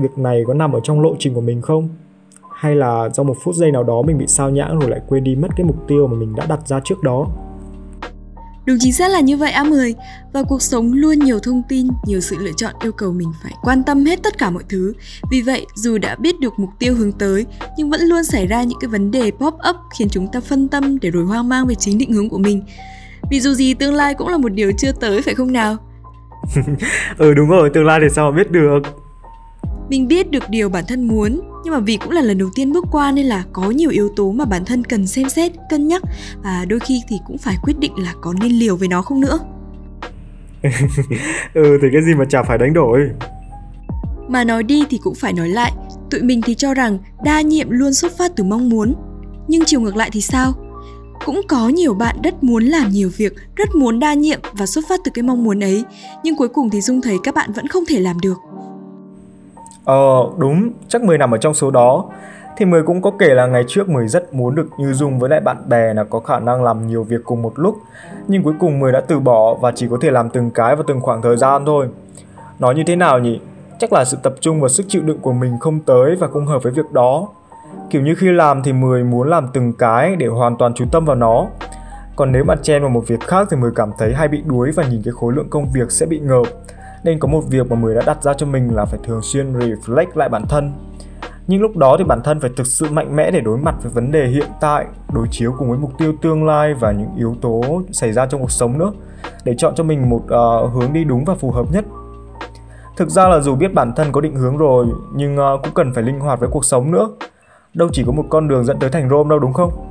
Việc 0.00 0.18
này 0.18 0.44
có 0.46 0.54
nằm 0.54 0.72
ở 0.72 0.80
trong 0.80 1.00
lộ 1.00 1.14
trình 1.18 1.34
của 1.34 1.40
mình 1.40 1.60
không? 1.62 1.88
Hay 2.54 2.74
là 2.74 3.08
do 3.08 3.22
một 3.22 3.36
phút 3.44 3.54
giây 3.54 3.72
nào 3.72 3.82
đó 3.82 4.02
mình 4.02 4.18
bị 4.18 4.26
sao 4.26 4.50
nhãng 4.50 4.78
rồi 4.78 4.90
lại 4.90 5.00
quên 5.08 5.24
đi 5.24 5.34
mất 5.34 5.48
cái 5.56 5.66
mục 5.66 5.76
tiêu 5.88 6.06
mà 6.06 6.16
mình 6.16 6.34
đã 6.36 6.46
đặt 6.46 6.68
ra 6.68 6.80
trước 6.84 7.02
đó? 7.02 7.26
Đúng 8.70 8.78
chính 8.80 8.92
xác 8.92 9.10
là 9.10 9.20
như 9.20 9.36
vậy 9.36 9.52
A10 9.52 9.94
Và 10.32 10.42
cuộc 10.42 10.62
sống 10.62 10.92
luôn 10.92 11.18
nhiều 11.18 11.38
thông 11.38 11.62
tin, 11.68 11.88
nhiều 12.06 12.20
sự 12.20 12.36
lựa 12.38 12.52
chọn 12.56 12.74
yêu 12.82 12.92
cầu 12.92 13.12
mình 13.12 13.32
phải 13.42 13.52
quan 13.62 13.82
tâm 13.84 14.04
hết 14.04 14.22
tất 14.22 14.38
cả 14.38 14.50
mọi 14.50 14.62
thứ. 14.68 14.92
Vì 15.30 15.42
vậy, 15.42 15.66
dù 15.74 15.98
đã 15.98 16.16
biết 16.16 16.40
được 16.40 16.58
mục 16.58 16.70
tiêu 16.78 16.94
hướng 16.94 17.12
tới 17.12 17.46
Nhưng 17.76 17.90
vẫn 17.90 18.00
luôn 18.00 18.24
xảy 18.24 18.46
ra 18.46 18.62
những 18.62 18.78
cái 18.80 18.88
vấn 18.88 19.10
đề 19.10 19.30
pop 19.30 19.54
up 19.70 19.76
khiến 19.98 20.08
chúng 20.10 20.28
ta 20.32 20.40
phân 20.40 20.68
tâm 20.68 20.98
để 21.00 21.10
rồi 21.10 21.24
hoang 21.24 21.48
mang 21.48 21.66
về 21.66 21.74
chính 21.74 21.98
định 21.98 22.12
hướng 22.12 22.28
của 22.28 22.38
mình. 22.38 22.62
Vì 23.30 23.40
dù 23.40 23.54
gì 23.54 23.74
tương 23.74 23.94
lai 23.94 24.14
cũng 24.14 24.28
là 24.28 24.38
một 24.38 24.52
điều 24.52 24.72
chưa 24.78 24.92
tới 24.92 25.22
phải 25.22 25.34
không 25.34 25.52
nào? 25.52 25.76
ừ 27.18 27.34
đúng 27.34 27.48
rồi, 27.48 27.70
tương 27.74 27.84
lai 27.84 28.00
thì 28.02 28.08
sao 28.14 28.30
mà 28.30 28.36
biết 28.36 28.50
được? 28.50 28.80
Mình 29.88 30.08
biết 30.08 30.30
được 30.30 30.50
điều 30.50 30.68
bản 30.68 30.84
thân 30.88 31.08
muốn 31.08 31.40
nhưng 31.64 31.74
mà 31.74 31.80
vì 31.80 31.96
cũng 31.96 32.10
là 32.10 32.22
lần 32.22 32.38
đầu 32.38 32.48
tiên 32.54 32.72
bước 32.72 32.84
qua 32.90 33.12
nên 33.12 33.26
là 33.26 33.44
có 33.52 33.70
nhiều 33.70 33.90
yếu 33.90 34.08
tố 34.08 34.32
mà 34.32 34.44
bản 34.44 34.64
thân 34.64 34.84
cần 34.84 35.06
xem 35.06 35.28
xét 35.28 35.52
cân 35.70 35.88
nhắc. 35.88 36.02
Và 36.42 36.64
đôi 36.68 36.80
khi 36.80 37.02
thì 37.08 37.16
cũng 37.26 37.38
phải 37.38 37.56
quyết 37.62 37.78
định 37.78 37.92
là 37.96 38.14
có 38.20 38.34
nên 38.40 38.52
liều 38.52 38.76
với 38.76 38.88
nó 38.88 39.02
không 39.02 39.20
nữa. 39.20 39.38
Ừ 41.54 41.78
thì 41.82 41.88
cái 41.92 42.02
gì 42.02 42.14
mà 42.14 42.24
chả 42.24 42.42
phải 42.42 42.58
đánh 42.58 42.74
đổi. 42.74 43.10
Mà 44.28 44.44
nói 44.44 44.62
đi 44.62 44.84
thì 44.90 44.98
cũng 45.02 45.14
phải 45.14 45.32
nói 45.32 45.48
lại 45.48 45.72
tụi 46.10 46.22
mình 46.22 46.42
thì 46.42 46.54
cho 46.54 46.74
rằng 46.74 46.98
đa 47.24 47.40
nhiệm 47.40 47.70
luôn 47.70 47.94
xuất 47.94 48.12
phát 48.18 48.32
từ 48.36 48.44
mong 48.44 48.68
muốn. 48.68 48.94
Nhưng 49.48 49.64
chiều 49.64 49.80
ngược 49.80 49.96
lại 49.96 50.10
thì 50.12 50.20
sao? 50.20 50.52
Cũng 51.24 51.40
có 51.48 51.68
nhiều 51.68 51.94
bạn 51.94 52.16
rất 52.22 52.44
muốn 52.44 52.64
làm 52.64 52.90
nhiều 52.90 53.10
việc 53.16 53.32
rất 53.56 53.74
muốn 53.74 54.00
đa 54.00 54.14
nhiệm 54.14 54.40
và 54.52 54.66
xuất 54.66 54.84
phát 54.88 55.00
từ 55.04 55.10
cái 55.14 55.22
mong 55.22 55.44
muốn 55.44 55.64
ấy 55.64 55.84
nhưng 56.24 56.36
cuối 56.36 56.48
cùng 56.48 56.70
thì 56.70 56.80
dung 56.80 57.02
thấy 57.02 57.18
các 57.22 57.34
bạn 57.34 57.52
vẫn 57.52 57.66
không 57.68 57.84
thể 57.88 58.00
làm 58.00 58.20
được 58.20 58.38
Ờ 59.90 60.30
đúng, 60.38 60.70
chắc 60.88 61.02
10 61.02 61.18
nằm 61.18 61.34
ở 61.34 61.38
trong 61.38 61.54
số 61.54 61.70
đó. 61.70 62.04
Thì 62.56 62.64
10 62.64 62.82
cũng 62.82 63.02
có 63.02 63.10
kể 63.18 63.34
là 63.34 63.46
ngày 63.46 63.64
trước 63.68 63.88
10 63.88 64.08
rất 64.08 64.34
muốn 64.34 64.54
được 64.54 64.66
như 64.78 64.92
Dung 64.92 65.18
với 65.18 65.30
lại 65.30 65.40
bạn 65.40 65.56
bè 65.68 65.94
là 65.94 66.04
có 66.04 66.20
khả 66.20 66.38
năng 66.38 66.62
làm 66.62 66.86
nhiều 66.86 67.02
việc 67.02 67.20
cùng 67.24 67.42
một 67.42 67.52
lúc. 67.56 67.76
Nhưng 68.28 68.42
cuối 68.42 68.54
cùng 68.60 68.80
10 68.80 68.92
đã 68.92 69.00
từ 69.00 69.20
bỏ 69.20 69.54
và 69.54 69.72
chỉ 69.74 69.88
có 69.90 69.98
thể 70.00 70.10
làm 70.10 70.30
từng 70.30 70.50
cái 70.50 70.76
vào 70.76 70.84
từng 70.86 71.00
khoảng 71.00 71.22
thời 71.22 71.36
gian 71.36 71.64
thôi. 71.66 71.88
Nói 72.58 72.74
như 72.74 72.82
thế 72.86 72.96
nào 72.96 73.18
nhỉ? 73.18 73.40
Chắc 73.78 73.92
là 73.92 74.04
sự 74.04 74.16
tập 74.22 74.34
trung 74.40 74.60
và 74.60 74.68
sức 74.68 74.86
chịu 74.88 75.02
đựng 75.02 75.18
của 75.18 75.32
mình 75.32 75.58
không 75.60 75.80
tới 75.80 76.16
và 76.16 76.28
không 76.28 76.46
hợp 76.46 76.62
với 76.62 76.72
việc 76.72 76.92
đó. 76.92 77.28
Kiểu 77.90 78.02
như 78.02 78.14
khi 78.14 78.32
làm 78.32 78.62
thì 78.62 78.72
10 78.72 79.04
muốn 79.04 79.28
làm 79.28 79.48
từng 79.52 79.72
cái 79.72 80.16
để 80.16 80.26
hoàn 80.26 80.56
toàn 80.56 80.74
chú 80.74 80.84
tâm 80.92 81.04
vào 81.04 81.16
nó. 81.16 81.46
Còn 82.16 82.32
nếu 82.32 82.44
mà 82.44 82.54
chen 82.62 82.82
vào 82.82 82.90
một 82.90 83.04
việc 83.06 83.20
khác 83.20 83.48
thì 83.50 83.56
10 83.56 83.70
cảm 83.76 83.90
thấy 83.98 84.14
hay 84.14 84.28
bị 84.28 84.42
đuối 84.46 84.70
và 84.70 84.84
nhìn 84.90 85.02
cái 85.04 85.12
khối 85.12 85.32
lượng 85.32 85.50
công 85.50 85.68
việc 85.72 85.90
sẽ 85.90 86.06
bị 86.06 86.18
ngợp 86.18 86.46
nên 87.04 87.18
có 87.18 87.28
một 87.28 87.40
việc 87.48 87.70
mà 87.70 87.76
Mười 87.76 87.94
đã 87.94 88.02
đặt 88.06 88.22
ra 88.22 88.34
cho 88.34 88.46
mình 88.46 88.74
là 88.74 88.84
phải 88.84 89.00
thường 89.04 89.20
xuyên 89.22 89.52
reflect 89.52 90.06
lại 90.14 90.28
bản 90.28 90.46
thân. 90.48 90.72
Nhưng 91.46 91.60
lúc 91.60 91.76
đó 91.76 91.96
thì 91.98 92.04
bản 92.04 92.20
thân 92.24 92.40
phải 92.40 92.50
thực 92.56 92.66
sự 92.66 92.86
mạnh 92.90 93.16
mẽ 93.16 93.30
để 93.30 93.40
đối 93.40 93.58
mặt 93.58 93.74
với 93.82 93.92
vấn 93.92 94.12
đề 94.12 94.26
hiện 94.26 94.48
tại, 94.60 94.86
đối 95.14 95.26
chiếu 95.30 95.54
cùng 95.58 95.68
với 95.68 95.78
mục 95.78 95.92
tiêu 95.98 96.14
tương 96.22 96.46
lai 96.46 96.74
và 96.74 96.92
những 96.92 97.08
yếu 97.16 97.36
tố 97.40 97.82
xảy 97.92 98.12
ra 98.12 98.26
trong 98.26 98.40
cuộc 98.40 98.50
sống 98.50 98.78
nữa 98.78 98.92
để 99.44 99.54
chọn 99.58 99.74
cho 99.74 99.84
mình 99.84 100.10
một 100.10 100.22
uh, 100.24 100.72
hướng 100.72 100.92
đi 100.92 101.04
đúng 101.04 101.24
và 101.24 101.34
phù 101.34 101.50
hợp 101.50 101.66
nhất. 101.72 101.84
Thực 102.96 103.08
ra 103.08 103.28
là 103.28 103.40
dù 103.40 103.54
biết 103.54 103.74
bản 103.74 103.92
thân 103.96 104.12
có 104.12 104.20
định 104.20 104.36
hướng 104.36 104.56
rồi 104.56 104.86
nhưng 105.14 105.36
uh, 105.38 105.62
cũng 105.62 105.74
cần 105.74 105.92
phải 105.94 106.04
linh 106.04 106.20
hoạt 106.20 106.40
với 106.40 106.48
cuộc 106.52 106.64
sống 106.64 106.90
nữa. 106.90 107.08
Đâu 107.74 107.88
chỉ 107.92 108.04
có 108.06 108.12
một 108.12 108.24
con 108.28 108.48
đường 108.48 108.64
dẫn 108.64 108.78
tới 108.78 108.90
thành 108.90 109.08
Rome 109.10 109.30
đâu 109.30 109.38
đúng 109.38 109.52
không? 109.52 109.89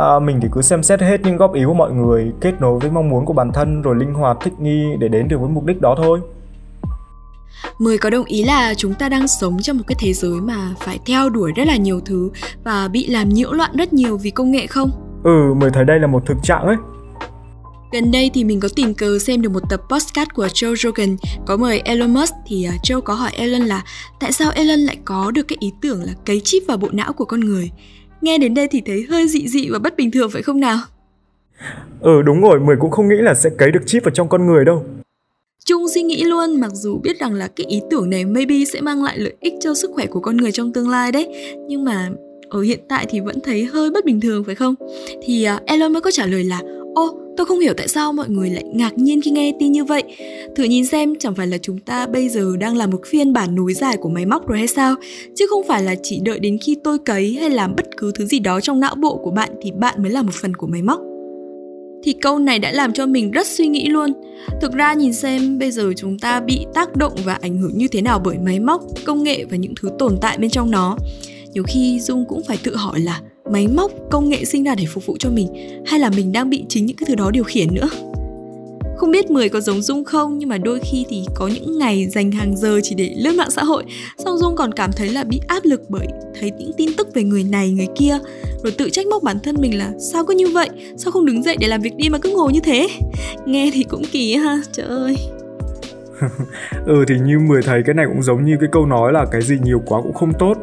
À, 0.00 0.18
mình 0.18 0.38
thì 0.42 0.48
cứ 0.52 0.62
xem 0.62 0.82
xét 0.82 1.00
hết 1.00 1.20
những 1.24 1.36
góp 1.36 1.54
ý 1.54 1.64
của 1.64 1.74
mọi 1.74 1.92
người 1.92 2.32
kết 2.40 2.60
nối 2.60 2.78
với 2.78 2.90
mong 2.90 3.08
muốn 3.08 3.24
của 3.24 3.32
bản 3.32 3.52
thân 3.52 3.82
rồi 3.82 3.96
linh 3.96 4.14
hoạt 4.14 4.36
thích 4.40 4.60
nghi 4.60 4.86
để 4.98 5.08
đến 5.08 5.28
được 5.28 5.38
với 5.40 5.50
mục 5.50 5.64
đích 5.64 5.80
đó 5.80 5.94
thôi 5.98 6.20
Mười 7.78 7.98
có 7.98 8.10
đồng 8.10 8.24
ý 8.24 8.44
là 8.44 8.74
chúng 8.74 8.94
ta 8.94 9.08
đang 9.08 9.28
sống 9.28 9.58
trong 9.62 9.76
một 9.76 9.84
cái 9.86 9.96
thế 9.98 10.12
giới 10.12 10.40
mà 10.40 10.74
phải 10.78 10.98
theo 11.06 11.28
đuổi 11.30 11.52
rất 11.56 11.66
là 11.66 11.76
nhiều 11.76 12.00
thứ 12.00 12.30
và 12.64 12.88
bị 12.88 13.06
làm 13.06 13.28
nhiễu 13.28 13.52
loạn 13.52 13.70
rất 13.74 13.92
nhiều 13.92 14.16
vì 14.16 14.30
công 14.30 14.50
nghệ 14.50 14.66
không? 14.66 14.90
Ừ, 15.24 15.54
Mười 15.54 15.70
thấy 15.70 15.84
đây 15.84 15.98
là 15.98 16.06
một 16.06 16.26
thực 16.26 16.36
trạng 16.42 16.66
ấy. 16.66 16.76
Gần 17.92 18.10
đây 18.10 18.30
thì 18.34 18.44
mình 18.44 18.60
có 18.60 18.68
tình 18.76 18.94
cờ 18.94 19.18
xem 19.18 19.42
được 19.42 19.52
một 19.52 19.62
tập 19.70 19.80
podcast 19.90 20.28
của 20.34 20.46
Joe 20.46 20.74
Rogan 20.76 21.16
có 21.46 21.56
mời 21.56 21.80
Elon 21.84 22.14
Musk 22.14 22.34
thì 22.46 22.64
à, 22.64 22.72
Joe 22.82 23.00
có 23.00 23.14
hỏi 23.14 23.30
Elon 23.34 23.62
là 23.62 23.82
tại 24.20 24.32
sao 24.32 24.50
Elon 24.54 24.78
lại 24.78 24.96
có 25.04 25.30
được 25.30 25.42
cái 25.42 25.56
ý 25.60 25.72
tưởng 25.80 26.02
là 26.02 26.12
cấy 26.26 26.40
chip 26.44 26.62
vào 26.68 26.76
bộ 26.76 26.88
não 26.92 27.12
của 27.12 27.24
con 27.24 27.40
người 27.40 27.70
Nghe 28.20 28.38
đến 28.38 28.54
đây 28.54 28.68
thì 28.68 28.82
thấy 28.86 29.06
hơi 29.10 29.28
dị 29.28 29.48
dị 29.48 29.68
và 29.70 29.78
bất 29.78 29.96
bình 29.96 30.10
thường 30.10 30.30
phải 30.30 30.42
không 30.42 30.60
nào? 30.60 30.78
Ừ 32.00 32.22
đúng 32.22 32.40
rồi, 32.40 32.60
Mười 32.60 32.76
cũng 32.80 32.90
không 32.90 33.08
nghĩ 33.08 33.16
là 33.18 33.34
sẽ 33.34 33.50
cấy 33.58 33.70
được 33.70 33.82
chip 33.86 34.04
vào 34.04 34.10
trong 34.14 34.28
con 34.28 34.46
người 34.46 34.64
đâu. 34.64 34.84
Trung 35.64 35.88
suy 35.88 36.02
nghĩ 36.02 36.24
luôn 36.24 36.60
mặc 36.60 36.70
dù 36.74 36.98
biết 36.98 37.18
rằng 37.20 37.34
là 37.34 37.48
cái 37.56 37.66
ý 37.66 37.80
tưởng 37.90 38.10
này 38.10 38.24
maybe 38.24 38.64
sẽ 38.72 38.80
mang 38.80 39.04
lại 39.04 39.18
lợi 39.18 39.34
ích 39.40 39.54
cho 39.60 39.74
sức 39.74 39.90
khỏe 39.94 40.06
của 40.06 40.20
con 40.20 40.36
người 40.36 40.52
trong 40.52 40.72
tương 40.72 40.88
lai 40.88 41.12
đấy 41.12 41.56
Nhưng 41.68 41.84
mà 41.84 42.10
ở 42.50 42.60
hiện 42.60 42.80
tại 42.88 43.06
thì 43.08 43.20
vẫn 43.20 43.40
thấy 43.40 43.64
hơi 43.64 43.90
bất 43.90 44.04
bình 44.04 44.20
thường 44.20 44.44
phải 44.44 44.54
không? 44.54 44.74
Thì 45.22 45.46
uh, 45.56 45.66
Elon 45.66 45.92
mới 45.92 46.00
có 46.00 46.10
trả 46.10 46.26
lời 46.26 46.44
là 46.44 46.60
Ô, 46.94 47.18
tôi 47.40 47.46
không 47.46 47.60
hiểu 47.60 47.74
tại 47.76 47.88
sao 47.88 48.12
mọi 48.12 48.28
người 48.28 48.50
lại 48.50 48.64
ngạc 48.72 48.98
nhiên 48.98 49.20
khi 49.22 49.30
nghe 49.30 49.52
tin 49.58 49.72
như 49.72 49.84
vậy. 49.84 50.02
Thử 50.56 50.64
nhìn 50.64 50.86
xem 50.86 51.14
chẳng 51.18 51.34
phải 51.34 51.46
là 51.46 51.58
chúng 51.58 51.78
ta 51.78 52.06
bây 52.06 52.28
giờ 52.28 52.56
đang 52.60 52.76
là 52.76 52.86
một 52.86 53.00
phiên 53.06 53.32
bản 53.32 53.54
nối 53.54 53.74
dài 53.74 53.96
của 53.96 54.08
máy 54.08 54.26
móc 54.26 54.48
rồi 54.48 54.58
hay 54.58 54.66
sao? 54.66 54.94
Chứ 55.36 55.46
không 55.50 55.62
phải 55.68 55.82
là 55.82 55.94
chỉ 56.02 56.20
đợi 56.24 56.38
đến 56.38 56.58
khi 56.64 56.76
tôi 56.84 56.98
cấy 56.98 57.36
hay 57.40 57.50
làm 57.50 57.76
bất 57.76 57.86
cứ 57.96 58.12
thứ 58.14 58.26
gì 58.26 58.38
đó 58.38 58.60
trong 58.60 58.80
não 58.80 58.94
bộ 58.94 59.16
của 59.16 59.30
bạn 59.30 59.50
thì 59.62 59.72
bạn 59.72 60.02
mới 60.02 60.10
là 60.10 60.22
một 60.22 60.34
phần 60.34 60.56
của 60.56 60.66
máy 60.66 60.82
móc. 60.82 61.00
Thì 62.04 62.12
câu 62.12 62.38
này 62.38 62.58
đã 62.58 62.72
làm 62.72 62.92
cho 62.92 63.06
mình 63.06 63.30
rất 63.30 63.46
suy 63.46 63.66
nghĩ 63.66 63.88
luôn. 63.88 64.12
Thực 64.60 64.72
ra 64.72 64.94
nhìn 64.94 65.12
xem 65.12 65.58
bây 65.58 65.70
giờ 65.70 65.92
chúng 65.96 66.18
ta 66.18 66.40
bị 66.40 66.66
tác 66.74 66.96
động 66.96 67.12
và 67.24 67.38
ảnh 67.40 67.58
hưởng 67.58 67.78
như 67.78 67.88
thế 67.88 68.02
nào 68.02 68.20
bởi 68.24 68.38
máy 68.38 68.60
móc, 68.60 68.82
công 69.04 69.22
nghệ 69.22 69.44
và 69.50 69.56
những 69.56 69.74
thứ 69.80 69.90
tồn 69.98 70.16
tại 70.20 70.38
bên 70.38 70.50
trong 70.50 70.70
nó. 70.70 70.96
Nhiều 71.52 71.64
khi 71.66 72.00
Dung 72.00 72.24
cũng 72.28 72.42
phải 72.48 72.58
tự 72.62 72.76
hỏi 72.76 73.00
là 73.00 73.20
máy 73.52 73.68
móc 73.68 73.90
công 74.10 74.28
nghệ 74.28 74.44
sinh 74.44 74.64
ra 74.64 74.74
để 74.74 74.84
phục 74.88 75.06
vụ 75.06 75.16
cho 75.18 75.30
mình 75.30 75.48
hay 75.86 76.00
là 76.00 76.10
mình 76.10 76.32
đang 76.32 76.50
bị 76.50 76.64
chính 76.68 76.86
những 76.86 76.96
cái 76.96 77.06
thứ 77.08 77.14
đó 77.14 77.30
điều 77.30 77.44
khiển 77.44 77.74
nữa? 77.74 77.88
Không 78.96 79.10
biết 79.10 79.30
mười 79.30 79.48
có 79.48 79.60
giống 79.60 79.82
Dung 79.82 80.04
không 80.04 80.38
nhưng 80.38 80.48
mà 80.48 80.58
đôi 80.58 80.80
khi 80.80 81.04
thì 81.08 81.24
có 81.34 81.48
những 81.48 81.78
ngày 81.78 82.08
dành 82.08 82.30
hàng 82.30 82.56
giờ 82.56 82.80
chỉ 82.82 82.94
để 82.94 83.14
lướt 83.16 83.32
mạng 83.32 83.50
xã 83.50 83.64
hội. 83.64 83.84
Song 84.18 84.38
Dung 84.38 84.56
còn 84.56 84.72
cảm 84.72 84.90
thấy 84.92 85.08
là 85.08 85.24
bị 85.24 85.40
áp 85.46 85.64
lực 85.64 85.82
bởi 85.88 86.06
thấy 86.40 86.52
những 86.58 86.72
tin 86.76 86.90
tức 86.98 87.14
về 87.14 87.22
người 87.22 87.44
này 87.44 87.70
người 87.70 87.88
kia. 87.94 88.18
Rồi 88.62 88.72
tự 88.78 88.90
trách 88.90 89.06
móc 89.06 89.22
bản 89.22 89.38
thân 89.42 89.56
mình 89.60 89.78
là 89.78 89.92
sao 89.98 90.24
cứ 90.24 90.34
như 90.34 90.48
vậy, 90.48 90.68
sao 90.96 91.12
không 91.12 91.26
đứng 91.26 91.42
dậy 91.42 91.56
để 91.60 91.68
làm 91.68 91.80
việc 91.80 91.96
đi 91.96 92.08
mà 92.08 92.18
cứ 92.18 92.30
ngồi 92.30 92.52
như 92.52 92.60
thế? 92.60 92.88
Nghe 93.46 93.70
thì 93.74 93.82
cũng 93.82 94.02
kỳ 94.12 94.34
ha, 94.34 94.62
trời 94.72 94.86
ơi. 94.86 95.16
Ừ 96.86 97.04
thì 97.08 97.14
như 97.26 97.38
mười 97.38 97.62
thấy 97.62 97.82
cái 97.86 97.94
này 97.94 98.06
cũng 98.08 98.22
giống 98.22 98.44
như 98.44 98.56
cái 98.60 98.68
câu 98.72 98.86
nói 98.86 99.12
là 99.12 99.26
cái 99.32 99.42
gì 99.42 99.56
nhiều 99.64 99.82
quá 99.86 100.00
cũng 100.02 100.14
không 100.14 100.32
tốt 100.38 100.54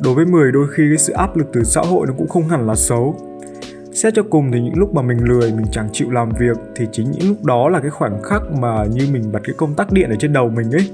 đối 0.00 0.14
với 0.14 0.26
10 0.26 0.52
đôi 0.52 0.66
khi 0.70 0.82
cái 0.90 0.98
sự 0.98 1.12
áp 1.12 1.36
lực 1.36 1.46
từ 1.52 1.64
xã 1.64 1.80
hội 1.80 2.06
nó 2.06 2.12
cũng 2.18 2.28
không 2.28 2.48
hẳn 2.48 2.66
là 2.66 2.74
xấu. 2.74 3.16
Xét 3.92 4.14
cho 4.14 4.22
cùng 4.30 4.52
thì 4.52 4.60
những 4.60 4.78
lúc 4.78 4.94
mà 4.94 5.02
mình 5.02 5.18
lười, 5.24 5.52
mình 5.52 5.66
chẳng 5.72 5.88
chịu 5.92 6.10
làm 6.10 6.30
việc 6.38 6.56
thì 6.76 6.86
chính 6.92 7.10
những 7.10 7.28
lúc 7.28 7.44
đó 7.44 7.68
là 7.68 7.80
cái 7.80 7.90
khoảnh 7.90 8.22
khắc 8.22 8.42
mà 8.60 8.84
như 8.84 9.08
mình 9.12 9.32
bật 9.32 9.40
cái 9.44 9.54
công 9.58 9.74
tắc 9.74 9.92
điện 9.92 10.10
ở 10.10 10.16
trên 10.18 10.32
đầu 10.32 10.48
mình 10.48 10.70
ấy. 10.70 10.90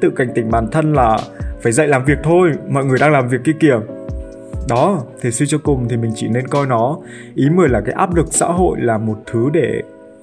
Tự 0.00 0.10
cảnh 0.10 0.28
tỉnh 0.34 0.50
bản 0.50 0.68
thân 0.70 0.92
là 0.92 1.18
phải 1.62 1.72
dậy 1.72 1.88
làm 1.88 2.04
việc 2.04 2.18
thôi, 2.22 2.50
mọi 2.68 2.84
người 2.84 2.98
đang 3.00 3.12
làm 3.12 3.28
việc 3.28 3.40
kia 3.44 3.52
kìa. 3.60 3.76
Đó, 4.68 5.02
thì 5.20 5.30
suy 5.30 5.46
cho 5.46 5.58
cùng 5.58 5.88
thì 5.88 5.96
mình 5.96 6.12
chỉ 6.14 6.28
nên 6.28 6.48
coi 6.48 6.66
nó, 6.66 6.98
ý 7.34 7.50
mười 7.50 7.68
là 7.68 7.80
cái 7.80 7.94
áp 7.94 8.14
lực 8.14 8.26
xã 8.30 8.46
hội 8.46 8.80
là 8.80 8.98
một 8.98 9.16
thứ 9.26 9.50
để 9.52 9.82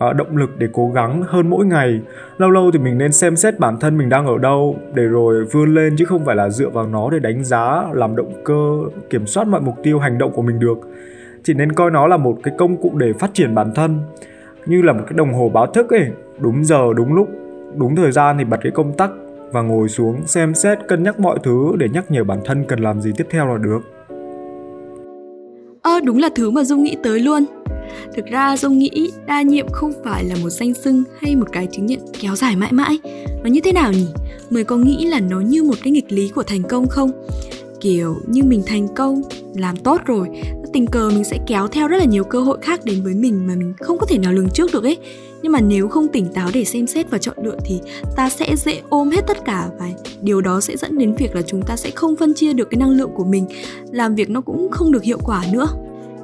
uh, 0.09 0.15
động 0.15 0.37
lực 0.37 0.49
để 0.57 0.67
cố 0.73 0.91
gắng 0.95 1.21
hơn 1.27 1.49
mỗi 1.49 1.65
ngày. 1.65 2.01
Lâu 2.37 2.49
lâu 2.49 2.71
thì 2.71 2.79
mình 2.79 2.97
nên 2.97 3.11
xem 3.11 3.35
xét 3.35 3.59
bản 3.59 3.79
thân 3.79 3.97
mình 3.97 4.09
đang 4.09 4.25
ở 4.25 4.37
đâu 4.37 4.75
để 4.93 5.03
rồi 5.03 5.45
vươn 5.45 5.75
lên 5.75 5.95
chứ 5.97 6.05
không 6.05 6.25
phải 6.25 6.35
là 6.35 6.49
dựa 6.49 6.69
vào 6.69 6.87
nó 6.87 7.09
để 7.09 7.19
đánh 7.19 7.43
giá 7.43 7.83
làm 7.93 8.15
động 8.15 8.33
cơ 8.43 8.77
kiểm 9.09 9.25
soát 9.27 9.47
mọi 9.47 9.61
mục 9.61 9.75
tiêu 9.83 9.99
hành 9.99 10.17
động 10.17 10.31
của 10.31 10.41
mình 10.41 10.59
được. 10.59 10.77
Chỉ 11.43 11.53
nên 11.53 11.71
coi 11.71 11.91
nó 11.91 12.07
là 12.07 12.17
một 12.17 12.37
cái 12.43 12.53
công 12.57 12.77
cụ 12.77 12.91
để 12.97 13.13
phát 13.13 13.33
triển 13.33 13.55
bản 13.55 13.71
thân. 13.75 13.99
Như 14.65 14.81
là 14.81 14.93
một 14.93 15.03
cái 15.07 15.13
đồng 15.17 15.33
hồ 15.33 15.49
báo 15.49 15.67
thức 15.67 15.89
ấy 15.89 16.07
đúng 16.39 16.63
giờ 16.63 16.93
đúng 16.95 17.13
lúc 17.13 17.29
đúng 17.77 17.95
thời 17.95 18.11
gian 18.11 18.37
thì 18.37 18.43
bật 18.43 18.57
cái 18.63 18.71
công 18.71 18.93
tắc 18.93 19.11
và 19.51 19.61
ngồi 19.61 19.89
xuống 19.89 20.15
xem 20.25 20.53
xét 20.53 20.87
cân 20.87 21.03
nhắc 21.03 21.19
mọi 21.19 21.39
thứ 21.43 21.71
để 21.77 21.89
nhắc 21.89 22.11
nhở 22.11 22.23
bản 22.23 22.39
thân 22.45 22.63
cần 22.67 22.79
làm 22.79 23.01
gì 23.01 23.11
tiếp 23.17 23.27
theo 23.29 23.47
là 23.47 23.57
được. 23.57 23.79
Ơ 25.81 25.91
à, 25.91 25.99
đúng 26.05 26.17
là 26.17 26.29
thứ 26.35 26.51
mà 26.51 26.63
dung 26.63 26.83
nghĩ 26.83 26.97
tới 27.03 27.19
luôn 27.19 27.45
thực 28.15 28.25
ra 28.25 28.57
dung 28.57 28.79
nghĩ 28.79 29.11
đa 29.25 29.41
nhiệm 29.41 29.67
không 29.71 29.93
phải 30.03 30.23
là 30.23 30.35
một 30.41 30.49
danh 30.49 30.73
xưng 30.73 31.03
hay 31.19 31.35
một 31.35 31.47
cái 31.51 31.67
chứng 31.71 31.85
nhận 31.85 31.99
kéo 32.21 32.35
dài 32.35 32.55
mãi 32.55 32.71
mãi. 32.71 32.99
Nó 33.43 33.49
như 33.49 33.61
thế 33.63 33.71
nào 33.71 33.91
nhỉ? 33.91 34.07
Mới 34.49 34.63
có 34.63 34.77
nghĩ 34.77 35.05
là 35.05 35.19
nó 35.19 35.39
như 35.39 35.63
một 35.63 35.75
cái 35.83 35.91
nghịch 35.91 36.11
lý 36.11 36.29
của 36.29 36.43
thành 36.43 36.63
công 36.63 36.87
không? 36.87 37.11
Kiểu 37.81 38.15
như 38.27 38.43
mình 38.43 38.63
thành 38.65 38.87
công, 38.95 39.21
làm 39.55 39.77
tốt 39.77 40.01
rồi, 40.05 40.27
tình 40.73 40.87
cờ 40.87 41.09
mình 41.09 41.23
sẽ 41.23 41.37
kéo 41.47 41.67
theo 41.67 41.87
rất 41.87 41.97
là 41.97 42.05
nhiều 42.05 42.23
cơ 42.23 42.41
hội 42.41 42.57
khác 42.61 42.85
đến 42.85 43.03
với 43.03 43.13
mình 43.13 43.47
mà 43.47 43.55
mình 43.55 43.73
không 43.79 43.97
có 43.97 44.05
thể 44.05 44.17
nào 44.17 44.33
lường 44.33 44.49
trước 44.49 44.73
được 44.73 44.83
ấy. 44.83 44.97
Nhưng 45.41 45.51
mà 45.51 45.61
nếu 45.61 45.87
không 45.87 46.07
tỉnh 46.07 46.33
táo 46.33 46.49
để 46.53 46.65
xem 46.65 46.87
xét 46.87 47.09
và 47.09 47.17
chọn 47.17 47.35
lựa 47.43 47.57
thì 47.65 47.79
ta 48.15 48.29
sẽ 48.29 48.55
dễ 48.55 48.81
ôm 48.89 49.09
hết 49.09 49.21
tất 49.27 49.45
cả 49.45 49.69
và 49.79 49.89
điều 50.21 50.41
đó 50.41 50.61
sẽ 50.61 50.77
dẫn 50.77 50.97
đến 50.97 51.15
việc 51.15 51.35
là 51.35 51.41
chúng 51.41 51.61
ta 51.61 51.75
sẽ 51.75 51.91
không 51.91 52.15
phân 52.15 52.33
chia 52.33 52.53
được 52.53 52.69
cái 52.69 52.77
năng 52.77 52.89
lượng 52.89 53.11
của 53.15 53.23
mình, 53.23 53.45
làm 53.91 54.15
việc 54.15 54.29
nó 54.29 54.41
cũng 54.41 54.71
không 54.71 54.91
được 54.91 55.03
hiệu 55.03 55.19
quả 55.23 55.43
nữa 55.51 55.67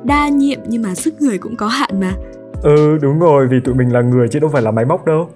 đa 0.04 0.28
nhiệm 0.28 0.60
nhưng 0.68 0.82
mà 0.82 0.96
sức 0.96 1.22
người 1.22 1.38
cũng 1.38 1.56
có 1.56 1.68
hạn 1.68 2.00
mà. 2.00 2.16
Ừ 2.64 2.98
đúng 3.02 3.20
rồi 3.20 3.48
vì 3.52 3.58
tụi 3.66 3.76
mình 3.76 3.94
là 3.94 4.02
người 4.02 4.28
chứ 4.28 4.40
đâu 4.40 4.50
phải 4.54 4.62
là 4.62 4.72
máy 4.72 4.86
móc 4.86 5.06
đâu. 5.06 5.30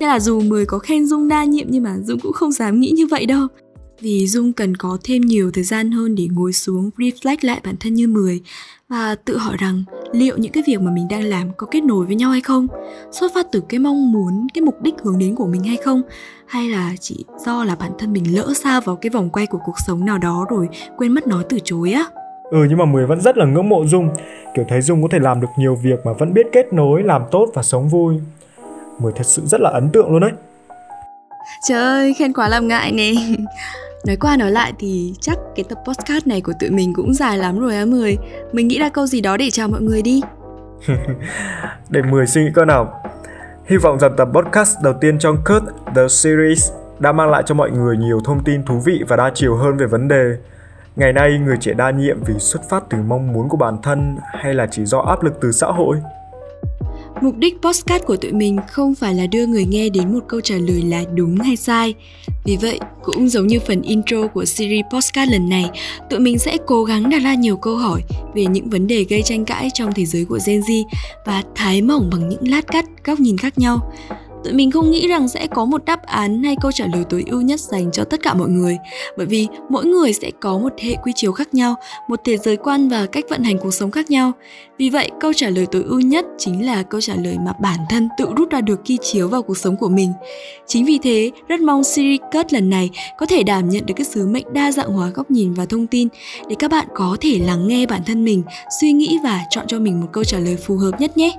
Nên 0.00 0.08
là 0.08 0.20
dù 0.20 0.40
mười 0.40 0.66
có 0.66 0.78
khen 0.78 1.06
dung 1.06 1.28
đa 1.28 1.44
nhiệm 1.44 1.66
nhưng 1.70 1.82
mà 1.82 1.96
dung 2.02 2.20
cũng 2.20 2.32
không 2.32 2.52
dám 2.52 2.80
nghĩ 2.80 2.90
như 2.90 3.06
vậy 3.06 3.26
đâu. 3.26 3.48
Vì 4.02 4.26
Dung 4.26 4.52
cần 4.52 4.76
có 4.76 4.98
thêm 5.04 5.20
nhiều 5.20 5.50
thời 5.54 5.64
gian 5.64 5.92
hơn 5.92 6.14
để 6.14 6.28
ngồi 6.32 6.52
xuống 6.52 6.90
reflect 6.96 7.36
lại 7.40 7.60
bản 7.64 7.74
thân 7.80 7.94
như 7.94 8.08
10 8.08 8.40
và 8.88 9.14
tự 9.14 9.36
hỏi 9.36 9.56
rằng 9.58 9.84
liệu 10.12 10.36
những 10.36 10.52
cái 10.52 10.62
việc 10.66 10.80
mà 10.80 10.92
mình 10.92 11.08
đang 11.08 11.22
làm 11.22 11.48
có 11.56 11.66
kết 11.70 11.84
nối 11.84 12.06
với 12.06 12.16
nhau 12.16 12.30
hay 12.30 12.40
không? 12.40 12.66
Xuất 13.12 13.34
phát 13.34 13.46
từ 13.52 13.62
cái 13.68 13.80
mong 13.80 14.12
muốn 14.12 14.46
cái 14.54 14.62
mục 14.62 14.82
đích 14.82 14.94
hướng 15.02 15.18
đến 15.18 15.34
của 15.34 15.46
mình 15.46 15.64
hay 15.64 15.76
không? 15.76 16.02
Hay 16.46 16.68
là 16.68 16.94
chỉ 17.00 17.24
do 17.46 17.64
là 17.64 17.74
bản 17.74 17.92
thân 17.98 18.12
mình 18.12 18.36
lỡ 18.36 18.52
xa 18.54 18.80
vào 18.80 18.96
cái 18.96 19.10
vòng 19.10 19.30
quay 19.30 19.46
của 19.46 19.58
cuộc 19.64 19.76
sống 19.86 20.04
nào 20.04 20.18
đó 20.18 20.46
rồi 20.50 20.68
quên 20.96 21.12
mất 21.12 21.26
nói 21.26 21.44
từ 21.48 21.58
chối 21.64 21.92
á 21.92 22.06
ừ 22.52 22.66
nhưng 22.68 22.78
mà 22.78 22.84
mười 22.84 23.06
vẫn 23.06 23.20
rất 23.20 23.36
là 23.36 23.46
ngưỡng 23.46 23.68
mộ 23.68 23.84
dung. 23.86 24.10
Kiểu 24.54 24.64
thấy 24.68 24.82
dung 24.82 25.02
có 25.02 25.08
thể 25.10 25.18
làm 25.18 25.40
được 25.40 25.48
nhiều 25.58 25.74
việc 25.74 26.06
mà 26.06 26.12
vẫn 26.12 26.34
biết 26.34 26.46
kết 26.52 26.72
nối 26.72 27.02
làm 27.02 27.22
tốt 27.30 27.48
và 27.54 27.62
sống 27.62 27.88
vui. 27.88 28.14
Mười 28.98 29.12
thật 29.16 29.26
sự 29.26 29.42
rất 29.46 29.60
là 29.60 29.70
ấn 29.70 29.90
tượng 29.90 30.12
luôn 30.12 30.20
đấy. 30.20 30.30
Trời 31.68 31.82
ơi 31.82 32.14
khen 32.18 32.32
quá 32.32 32.48
làm 32.48 32.68
ngại 32.68 32.92
nè. 32.92 33.12
Nói 34.06 34.16
qua 34.16 34.36
nói 34.36 34.50
lại 34.50 34.72
thì 34.78 35.14
chắc 35.20 35.38
cái 35.56 35.64
tập 35.68 35.78
podcast 35.86 36.26
này 36.26 36.40
của 36.40 36.52
tụi 36.60 36.70
mình 36.70 36.92
cũng 36.94 37.14
dài 37.14 37.38
lắm 37.38 37.60
rồi 37.60 37.76
á 37.76 37.84
Mười. 37.84 38.18
Mình 38.52 38.68
nghĩ 38.68 38.78
ra 38.78 38.88
câu 38.88 39.06
gì 39.06 39.20
đó 39.20 39.36
để 39.36 39.50
chào 39.50 39.68
mọi 39.68 39.80
người 39.80 40.02
đi. 40.02 40.20
Để 41.88 42.02
Mười 42.02 42.26
suy 42.26 42.44
nghĩ 42.44 42.50
câu 42.54 42.64
nào. 42.64 43.02
Hy 43.66 43.76
vọng 43.76 43.98
rằng 43.98 44.12
tập 44.16 44.28
podcast 44.34 44.76
đầu 44.82 44.94
tiên 45.00 45.18
trong 45.18 45.36
Cut 45.44 45.62
The 45.94 46.08
Series 46.08 46.70
đã 46.98 47.12
mang 47.12 47.30
lại 47.30 47.42
cho 47.46 47.54
mọi 47.54 47.70
người 47.70 47.96
nhiều 47.96 48.20
thông 48.24 48.44
tin 48.44 48.62
thú 48.62 48.78
vị 48.78 49.02
và 49.08 49.16
đa 49.16 49.30
chiều 49.34 49.56
hơn 49.56 49.76
về 49.76 49.86
vấn 49.86 50.08
đề 50.08 50.36
Ngày 50.96 51.12
nay 51.12 51.38
người 51.38 51.56
trẻ 51.60 51.72
đa 51.72 51.90
nhiệm 51.90 52.24
vì 52.24 52.34
xuất 52.38 52.68
phát 52.68 52.84
từ 52.90 52.98
mong 53.08 53.32
muốn 53.32 53.48
của 53.48 53.56
bản 53.56 53.76
thân 53.82 54.16
hay 54.32 54.54
là 54.54 54.66
chỉ 54.70 54.84
do 54.84 54.98
áp 54.98 55.22
lực 55.22 55.32
từ 55.40 55.52
xã 55.52 55.66
hội? 55.66 55.96
Mục 57.20 57.36
đích 57.36 57.54
postcard 57.62 58.04
của 58.04 58.16
tụi 58.16 58.32
mình 58.32 58.58
không 58.68 58.94
phải 58.94 59.14
là 59.14 59.26
đưa 59.26 59.46
người 59.46 59.64
nghe 59.64 59.88
đến 59.88 60.12
một 60.12 60.20
câu 60.28 60.40
trả 60.40 60.54
lời 60.54 60.82
là 60.82 61.04
đúng 61.14 61.36
hay 61.36 61.56
sai. 61.56 61.94
Vì 62.44 62.56
vậy, 62.56 62.80
cũng 63.02 63.28
giống 63.28 63.46
như 63.46 63.60
phần 63.60 63.82
intro 63.82 64.26
của 64.26 64.44
series 64.44 64.84
postcard 64.92 65.32
lần 65.32 65.48
này, 65.48 65.70
tụi 66.10 66.20
mình 66.20 66.38
sẽ 66.38 66.56
cố 66.66 66.84
gắng 66.84 67.10
đặt 67.10 67.22
ra 67.24 67.34
nhiều 67.34 67.56
câu 67.56 67.76
hỏi 67.76 68.02
về 68.34 68.46
những 68.46 68.70
vấn 68.70 68.86
đề 68.86 69.04
gây 69.08 69.22
tranh 69.22 69.44
cãi 69.44 69.68
trong 69.74 69.92
thế 69.94 70.04
giới 70.04 70.24
của 70.24 70.38
Gen 70.46 70.60
Z 70.60 70.84
và 71.26 71.42
thái 71.54 71.82
mỏng 71.82 72.10
bằng 72.12 72.28
những 72.28 72.48
lát 72.48 72.66
cắt, 72.66 72.84
góc 73.04 73.20
nhìn 73.20 73.38
khác 73.38 73.58
nhau 73.58 73.92
tụi 74.44 74.52
mình 74.52 74.70
không 74.70 74.90
nghĩ 74.90 75.08
rằng 75.08 75.28
sẽ 75.28 75.46
có 75.46 75.64
một 75.64 75.84
đáp 75.84 76.02
án 76.02 76.42
hay 76.42 76.56
câu 76.62 76.72
trả 76.72 76.86
lời 76.92 77.04
tối 77.10 77.24
ưu 77.26 77.40
nhất 77.40 77.60
dành 77.60 77.92
cho 77.92 78.04
tất 78.04 78.22
cả 78.22 78.34
mọi 78.34 78.48
người. 78.48 78.78
Bởi 79.16 79.26
vì 79.26 79.48
mỗi 79.68 79.84
người 79.84 80.12
sẽ 80.12 80.30
có 80.40 80.58
một 80.58 80.72
hệ 80.78 80.94
quy 81.02 81.12
chiếu 81.16 81.32
khác 81.32 81.54
nhau, 81.54 81.74
một 82.08 82.20
thế 82.24 82.36
giới 82.36 82.56
quan 82.56 82.88
và 82.88 83.06
cách 83.06 83.24
vận 83.30 83.42
hành 83.42 83.58
cuộc 83.58 83.74
sống 83.74 83.90
khác 83.90 84.10
nhau. 84.10 84.32
Vì 84.78 84.90
vậy, 84.90 85.10
câu 85.20 85.32
trả 85.32 85.48
lời 85.48 85.66
tối 85.66 85.82
ưu 85.82 86.00
nhất 86.00 86.26
chính 86.38 86.66
là 86.66 86.82
câu 86.82 87.00
trả 87.00 87.14
lời 87.14 87.36
mà 87.46 87.52
bản 87.60 87.78
thân 87.90 88.08
tự 88.18 88.26
rút 88.36 88.50
ra 88.50 88.60
được 88.60 88.80
khi 88.84 88.98
chiếu 89.02 89.28
vào 89.28 89.42
cuộc 89.42 89.58
sống 89.58 89.76
của 89.76 89.88
mình. 89.88 90.12
Chính 90.66 90.84
vì 90.84 90.98
thế, 91.02 91.30
rất 91.48 91.60
mong 91.60 91.84
series 91.84 92.20
cut 92.32 92.52
lần 92.52 92.70
này 92.70 92.90
có 93.18 93.26
thể 93.26 93.42
đảm 93.42 93.68
nhận 93.68 93.86
được 93.86 93.94
cái 93.96 94.04
sứ 94.04 94.26
mệnh 94.26 94.52
đa 94.52 94.72
dạng 94.72 94.92
hóa 94.92 95.08
góc 95.08 95.30
nhìn 95.30 95.54
và 95.54 95.66
thông 95.66 95.86
tin 95.86 96.08
để 96.48 96.56
các 96.58 96.70
bạn 96.70 96.86
có 96.94 97.16
thể 97.20 97.38
lắng 97.38 97.68
nghe 97.68 97.86
bản 97.86 98.00
thân 98.06 98.24
mình, 98.24 98.42
suy 98.80 98.92
nghĩ 98.92 99.18
và 99.24 99.40
chọn 99.50 99.66
cho 99.66 99.78
mình 99.78 100.00
một 100.00 100.08
câu 100.12 100.24
trả 100.24 100.38
lời 100.38 100.56
phù 100.56 100.76
hợp 100.76 101.00
nhất 101.00 101.16
nhé 101.16 101.38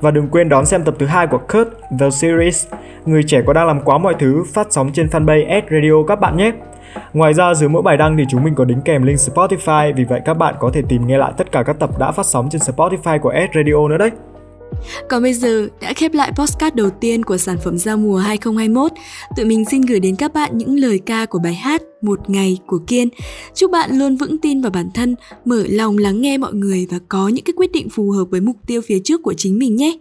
và 0.00 0.10
đừng 0.10 0.28
quên 0.28 0.48
đón 0.48 0.66
xem 0.66 0.84
tập 0.84 0.94
thứ 0.98 1.06
hai 1.06 1.26
của 1.26 1.38
Kurt 1.38 1.68
The 2.00 2.10
Series, 2.10 2.66
Người 3.06 3.22
trẻ 3.22 3.42
có 3.46 3.52
đang 3.52 3.66
làm 3.66 3.80
quá 3.80 3.98
mọi 3.98 4.14
thứ, 4.18 4.44
phát 4.54 4.66
sóng 4.70 4.90
trên 4.92 5.06
fanpage 5.06 5.60
S 5.60 5.70
Radio 5.70 5.92
các 6.08 6.20
bạn 6.20 6.36
nhé. 6.36 6.52
Ngoài 7.12 7.34
ra 7.34 7.54
dưới 7.54 7.68
mỗi 7.68 7.82
bài 7.82 7.96
đăng 7.96 8.16
thì 8.16 8.24
chúng 8.28 8.44
mình 8.44 8.54
có 8.54 8.64
đính 8.64 8.80
kèm 8.80 9.02
link 9.02 9.18
Spotify, 9.18 9.94
vì 9.94 10.04
vậy 10.04 10.20
các 10.24 10.34
bạn 10.34 10.54
có 10.58 10.70
thể 10.74 10.82
tìm 10.88 11.06
nghe 11.06 11.18
lại 11.18 11.32
tất 11.36 11.52
cả 11.52 11.62
các 11.62 11.76
tập 11.78 11.90
đã 11.98 12.12
phát 12.12 12.26
sóng 12.26 12.48
trên 12.50 12.60
Spotify 12.60 13.18
của 13.18 13.32
S 13.32 13.56
Radio 13.56 13.88
nữa 13.88 13.98
đấy. 13.98 14.10
Còn 15.08 15.22
bây 15.22 15.34
giờ 15.34 15.68
đã 15.80 15.92
khép 15.92 16.14
lại 16.14 16.32
postcard 16.36 16.76
đầu 16.76 16.90
tiên 16.90 17.22
của 17.22 17.36
sản 17.36 17.56
phẩm 17.64 17.78
giao 17.78 17.96
mùa 17.96 18.18
2021. 18.18 18.92
Tụi 19.36 19.44
mình 19.44 19.64
xin 19.64 19.80
gửi 19.80 20.00
đến 20.00 20.16
các 20.16 20.34
bạn 20.34 20.58
những 20.58 20.78
lời 20.78 21.00
ca 21.06 21.26
của 21.26 21.38
bài 21.38 21.54
hát 21.54 21.82
Một 22.02 22.30
ngày 22.30 22.58
của 22.66 22.78
Kiên. 22.86 23.08
Chúc 23.54 23.70
bạn 23.70 23.98
luôn 23.98 24.16
vững 24.16 24.38
tin 24.38 24.60
vào 24.60 24.70
bản 24.70 24.90
thân, 24.94 25.14
mở 25.44 25.64
lòng 25.68 25.98
lắng 25.98 26.20
nghe 26.20 26.38
mọi 26.38 26.52
người 26.52 26.86
và 26.90 26.98
có 27.08 27.28
những 27.28 27.44
cái 27.44 27.54
quyết 27.56 27.72
định 27.72 27.88
phù 27.88 28.10
hợp 28.10 28.24
với 28.30 28.40
mục 28.40 28.56
tiêu 28.66 28.80
phía 28.86 28.98
trước 29.04 29.22
của 29.22 29.34
chính 29.36 29.58
mình 29.58 29.76
nhé. 29.76 29.98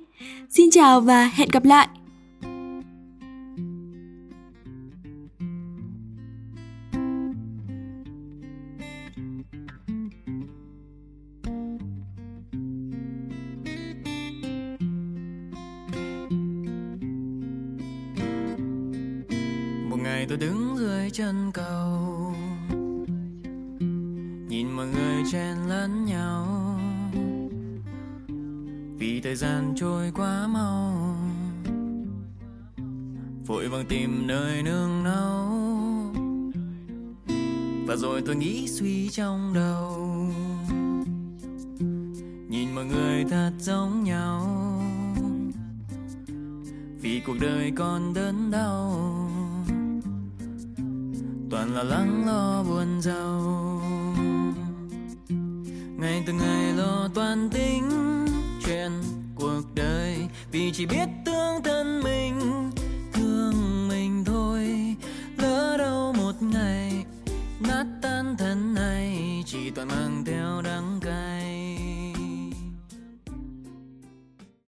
Xin 0.49 0.71
chào 0.71 1.01
và 1.01 1.31
hẹn 1.35 1.49
gặp 1.51 1.65
lại! 1.65 1.87
Chân 21.17 21.51
cầu. 21.51 22.33
Nhìn 24.49 24.71
mọi 24.71 24.87
người 24.87 25.23
chen 25.31 25.57
lẫn 25.67 26.05
nhau. 26.05 26.45
Vì 28.97 29.21
thời 29.21 29.35
gian 29.35 29.73
trôi 29.75 30.11
quá 30.15 30.47
mau. 30.47 31.15
Vội 33.45 33.69
vàng 33.69 33.85
tìm 33.85 34.27
nơi 34.27 34.63
nương 34.63 35.03
náu. 35.03 35.47
Và 37.87 37.95
rồi 37.95 38.21
tôi 38.25 38.35
nghĩ 38.35 38.67
suy 38.67 39.09
trong 39.09 39.53
đầu. 39.53 40.09
Nhìn 42.49 42.75
mọi 42.75 42.85
người 42.85 43.25
thật 43.29 43.51
giống 43.59 44.03
nhau. 44.03 44.47
Vì 47.01 47.21
cuộc 47.25 47.35
đời 47.41 47.71
còn 47.75 48.13
đớn 48.13 48.51
đau 48.51 49.26
toàn 51.51 51.75
là 51.75 51.83
lắng 51.83 52.25
lo 52.27 52.63
buồn 52.63 53.01
giàu 53.01 53.81
ngày 55.99 56.23
từng 56.27 56.37
ngày 56.37 56.73
lo 56.73 57.09
toan 57.13 57.49
tính 57.49 57.89
chuyện 58.65 58.91
cuộc 59.35 59.61
đời, 59.75 60.27
vì 60.51 60.71
chỉ 60.71 60.85
biết 60.85 61.07
thương 61.25 61.63
thân 61.63 62.01
mình, 62.03 62.69
thương 63.13 63.87
mình 63.87 64.23
thôi. 64.25 64.95
Lỡ 65.37 65.77
đâu 65.77 66.13
một 66.13 66.33
ngày 66.41 67.05
nát 67.59 67.85
tan 68.01 68.35
thân 68.37 68.73
này, 68.73 69.43
chỉ 69.45 69.69
toàn 69.69 69.87
mang 69.87 70.23
theo 70.25 70.61
đắng 70.61 70.99
cay 71.01 71.06